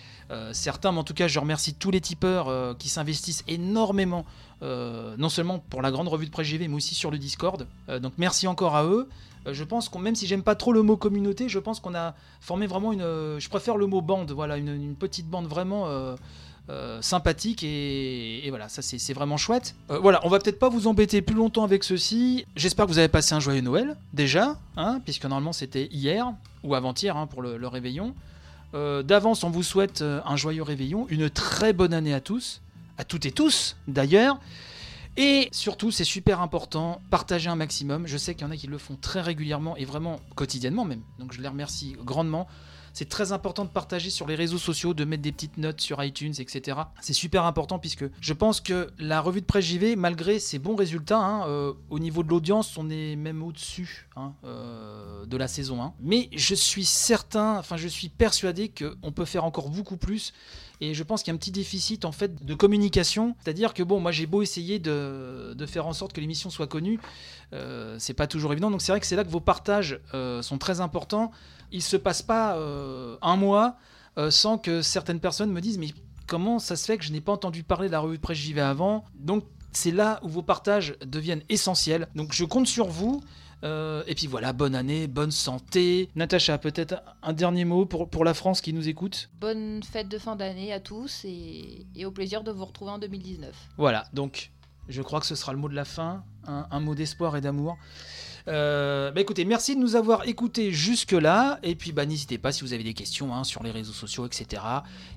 certains. 0.52 0.92
Mais 0.92 1.00
en 1.00 1.06
tout 1.06 1.14
cas, 1.14 1.30
je 1.30 1.40
remercie 1.40 1.74
tous 1.74 1.90
les 1.90 2.02
tipeurs 2.02 2.78
qui 2.78 2.90
s'investissent 2.90 3.46
énormément. 3.48 4.26
non 4.62 5.30
seulement 5.30 5.60
pour 5.60 5.82
la 5.82 5.92
grande 5.92 6.10
revue 6.10 6.26
de 6.26 6.32
presse 6.32 6.48
JV, 6.48 6.68
mais 6.68 6.76
aussi 6.76 6.94
sur 6.94 7.10
le 7.10 7.18
Discord. 7.18 7.66
donc 8.02 8.14
merci 8.18 8.48
encore 8.48 8.76
à 8.76 8.84
eux. 8.84 9.08
Euh, 9.48 9.54
je 9.54 9.64
pense 9.64 9.90
qu'on, 9.90 10.00
même 10.00 10.16
si 10.16 10.28
j'aime 10.28 10.44
pas 10.44 10.56
trop 10.56 10.74
le 10.74 10.82
mot 10.82 10.98
communauté, 10.98 11.50
je 11.50 11.60
pense 11.60 11.80
qu'on 11.80 11.96
a 11.96 12.16
formé 12.40 12.68
vraiment 12.68 12.92
une. 12.94 13.02
Euh, 13.02 13.40
je 13.40 13.50
préfère 13.50 13.78
le 13.78 13.88
mot 13.88 14.02
bande, 14.02 14.32
voilà, 14.32 14.58
une, 14.58 14.96
petite 14.96 15.28
bande 15.28 15.48
vraiment. 15.48 15.88
Euh, 16.70 17.02
sympathique 17.02 17.62
et, 17.62 18.46
voilà 18.48 18.70
ça 18.70 18.82
c'est 18.82 19.12
vraiment 19.12 19.36
chouette 19.36 19.76
voilà 19.90 20.22
on 20.24 20.30
va 20.30 20.40
peut-être 20.40 20.60
pas 20.60 20.70
vous 20.70 20.88
embêter 20.88 21.22
plus 21.22 21.36
longtemps 21.36 21.66
avec 21.66 21.84
ceci 21.84 22.46
j'espère 22.56 22.86
que 22.86 22.92
vous 22.92 23.00
avez 23.00 23.10
passé 23.10 23.36
un 23.36 23.42
joyeux 23.42 23.60
Noël 23.60 23.98
déjà 24.14 24.56
hein, 24.78 25.02
puisque 25.04 25.26
normalement 25.26 25.52
c'était 25.52 25.90
hier 25.92 26.32
ou 26.64 26.74
avant-hier 26.74 27.18
hein, 27.18 27.28
pour 27.28 27.42
le, 27.42 27.68
réveillon 27.68 28.16
d'avance 28.74 29.44
on 29.44 29.50
vous 29.50 29.62
souhaite 29.62 30.02
un 30.02 30.38
joyeux 30.38 30.64
réveillon 30.64 31.06
une 31.10 31.30
très 31.30 31.74
bonne 31.74 31.94
année 31.94 32.14
à 32.14 32.22
tous 32.22 32.62
à 32.98 33.04
toutes 33.04 33.26
et 33.26 33.32
tous 33.32 33.76
d'ailleurs 33.90 34.40
et 35.16 35.50
surtout, 35.52 35.92
c'est 35.92 36.04
super 36.04 36.42
important, 36.42 37.02
partager 37.10 37.50
un 37.50 37.56
maximum. 37.56 38.08
Je 38.08 38.18
sais 38.18 38.34
qu'il 38.34 38.46
y 38.46 38.50
en 38.50 38.52
a 38.52 38.58
qui 38.58 38.68
le 38.68 38.78
font 38.78 38.96
très 38.96 39.22
régulièrement 39.22 39.78
et 39.78 39.86
vraiment 39.86 40.20
quotidiennement 40.36 40.86
même. 40.86 41.02
Donc 41.20 41.34
je 41.34 41.42
les 41.42 41.48
remercie 41.48 41.96
grandement. 42.04 42.48
C'est 42.94 43.10
très 43.10 43.32
important 43.32 43.66
de 43.66 43.70
partager 43.70 44.12
sur 44.12 44.28
les 44.28 44.36
réseaux 44.36 44.60
sociaux, 44.60 44.94
de 44.94 45.04
mettre 45.04 45.24
des 45.24 45.32
petites 45.32 45.58
notes 45.58 45.82
sur 45.82 46.04
iTunes, 46.04 46.34
etc. 46.38 46.78
C'est 47.02 47.14
super 47.14 47.46
important 47.46 47.80
puisque 47.80 48.06
je 48.22 48.34
pense 48.34 48.62
que 48.62 48.92
la 49.00 49.20
revue 49.20 49.42
de 49.42 49.48
presse 49.48 49.66
JV, 49.66 49.96
malgré 49.96 50.38
ses 50.38 50.60
bons 50.60 50.76
résultats, 50.76 51.18
hein, 51.18 51.48
euh, 51.48 51.74
au 51.90 51.98
niveau 51.98 52.22
de 52.22 52.30
l'audience, 52.30 52.78
on 52.78 52.92
est 52.92 53.16
même 53.16 53.42
au-dessus 53.42 54.08
hein, 54.16 54.34
euh, 54.46 55.26
de 55.26 55.38
la 55.38 55.48
saison 55.48 55.82
1. 55.82 55.94
Mais 56.02 56.30
je 56.34 56.54
suis 56.54 56.86
certain, 56.86 57.58
enfin 57.58 57.78
je 57.78 57.88
suis 57.88 58.10
persuadé 58.10 58.70
qu'on 58.72 59.12
peut 59.12 59.26
faire 59.26 59.44
encore 59.44 59.70
beaucoup 59.70 59.98
plus 59.98 60.32
et 60.82 60.94
je 60.94 61.04
pense 61.04 61.24
qu'il 61.24 61.32
y 61.32 61.34
a 61.34 61.36
un 61.36 61.38
petit 61.38 61.52
déficit 61.52 62.06
en 62.06 62.12
fait 62.12 62.44
de 62.44 62.54
communication. 62.54 63.36
C'est-à-dire 63.44 63.74
que 63.74 63.84
bon, 63.84 64.00
moi 64.00 64.12
j'ai 64.12 64.26
beau 64.26 64.42
essayer 64.42 64.80
de, 64.80 65.56
faire 65.68 65.88
en 65.88 65.94
sorte 65.94 66.14
que 66.14 66.22
l'émission 66.22 66.50
soit 66.50 66.68
connue, 66.68 67.00
euh, 67.54 67.96
c'est 68.00 68.14
pas 68.14 68.28
toujours 68.28 68.52
évident. 68.52 68.72
Donc 68.72 68.82
c'est 68.82 68.92
vrai 68.92 69.00
que 69.00 69.06
c'est 69.06 69.16
là 69.16 69.24
que 69.24 69.30
vos 69.30 69.40
partages 69.40 70.00
euh, 70.14 70.42
sont 70.42 70.58
très 70.58 70.82
importants. 70.82 71.32
Il 71.72 71.82
se 71.82 71.98
passe 71.98 72.22
pas 72.22 72.56
euh, 72.58 73.18
un 73.22 73.36
mois 73.36 73.78
sans 74.30 74.60
que 74.60 74.84
certaines 74.84 75.20
personnes 75.20 75.52
me 75.52 75.60
disent 75.60 75.80
mais 75.80 75.90
comment 76.28 76.60
ça 76.60 76.76
se 76.76 76.86
fait 76.86 77.00
que 77.00 77.04
je 77.04 77.12
n'ai 77.12 77.22
pas 77.22 77.32
entendu 77.32 77.64
parler 77.64 77.88
de 77.88 77.94
la 77.94 78.00
revue 78.00 78.18
de 78.18 78.22
presse 78.22 78.38
JV 78.38 78.62
avant? 78.62 79.06
Donc 79.16 79.44
c'est 79.74 79.92
là 79.92 80.20
où 80.24 80.30
vos 80.30 80.42
partages 80.42 80.96
deviennent 81.06 81.44
essentiels. 81.50 82.08
Donc 82.16 82.34
je 82.34 82.46
compte 82.46 82.68
sur 82.68 82.88
vous. 82.88 83.22
Euh, 83.64 84.04
et 84.08 84.16
puis 84.16 84.28
voilà, 84.28 84.52
bonne 84.52 84.76
année, 84.76 85.08
bonne 85.08 85.32
santé. 85.32 86.10
Natacha, 86.16 86.58
peut-être 86.58 87.02
un 87.22 87.34
dernier 87.34 87.66
mot 87.66 87.86
pour, 87.86 88.10
pour 88.10 88.26
la 88.26 88.34
France 88.34 88.62
qui 88.62 88.74
nous 88.74 88.90
écoute? 88.90 89.30
Bonne 89.40 89.82
fête 89.84 90.10
de 90.10 90.18
fin 90.18 90.36
d'année 90.36 90.74
à 90.74 90.80
tous 90.80 91.26
et, 91.26 91.86
au 92.06 92.12
plaisir 92.12 92.44
de 92.44 92.52
vous 92.52 92.66
retrouver 92.66 92.92
en 92.92 93.00
2019. 93.00 93.56
Voilà, 93.78 94.06
donc 94.14 94.52
je 94.90 95.02
crois 95.02 95.20
que 95.20 95.26
ce 95.26 95.36
sera 95.36 95.54
le 95.54 95.60
mot 95.60 95.70
de 95.70 95.76
la 95.76 95.86
fin, 95.86 96.24
un, 96.46 96.80
mot 96.80 96.96
d'espoir 96.96 97.36
et 97.38 97.42
d'amour. 97.42 97.78
Euh, 98.50 99.12
bah 99.12 99.22
écoutez, 99.22 99.46
merci 99.46 99.76
de 99.76 99.80
nous 99.80 99.96
avoir 99.96 100.28
écoutés 100.28 100.74
jusque-là. 100.74 101.60
Et 101.64 101.76
puis 101.76 101.94
bah, 101.94 102.06
n'hésitez 102.06 102.38
pas 102.38 102.52
si 102.52 102.62
vous 102.62 102.74
avez 102.74 102.84
des 102.84 102.94
questions 102.94 103.34
hein, 103.34 103.44
sur 103.46 103.64
les 103.64 103.72
réseaux 103.72 103.94
sociaux, 103.94 104.26
etc. 104.26 104.62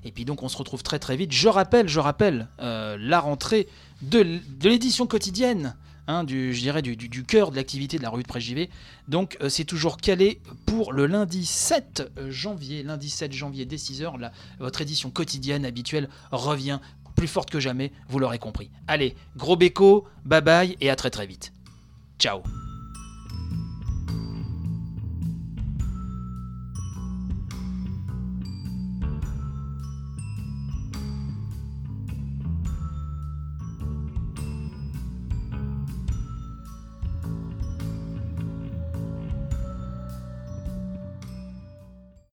Et 0.05 0.11
puis 0.11 0.23
donc 0.23 0.43
on 0.43 0.47
se 0.47 0.57
retrouve 0.57 0.83
très 0.83 0.99
très 0.99 1.17
vite. 1.17 1.33
Je 1.33 1.49
rappelle, 1.49 1.89
je 1.89 1.99
rappelle 1.99 2.47
euh, 2.61 2.97
la 2.99 3.19
rentrée 3.19 3.67
de, 4.01 4.23
de 4.59 4.69
l'édition 4.69 5.07
quotidienne 5.07 5.75
Hein, 6.09 6.23
du, 6.23 6.53
je 6.53 6.61
dirais 6.61 6.81
du, 6.81 6.95
du, 6.95 7.25
cœur 7.25 7.51
de 7.51 7.57
l'activité 7.57 7.97
de 7.97 8.03
la 8.03 8.09
revue 8.09 8.23
de 8.23 8.29
presse 8.29 8.43
JV. 8.43 8.69
Donc 9.09 9.37
euh, 9.41 9.49
c'est 9.49 9.65
toujours 9.65 9.97
calé 9.97 10.39
pour 10.65 10.93
le 10.93 11.05
lundi 11.05 11.45
7 11.45 12.11
janvier, 12.29 12.81
lundi 12.83 13.09
7 13.09 13.33
janvier 13.33 13.65
dès 13.65 13.75
6h, 13.75 14.31
votre 14.59 14.79
édition 14.81 15.09
quotidienne 15.09 15.65
habituelle 15.65 16.07
revient 16.31 16.79
plus 17.17 17.27
forte 17.27 17.49
que 17.49 17.59
jamais, 17.59 17.91
vous 18.07 18.19
l'aurez 18.19 18.39
compris. 18.39 18.69
Allez, 18.87 19.15
gros 19.35 19.57
béco, 19.57 20.07
bye 20.23 20.41
bye 20.41 20.77
et 20.79 20.89
à 20.89 20.95
très 20.95 21.09
très 21.09 21.27
vite. 21.27 21.51
Ciao 22.19 22.41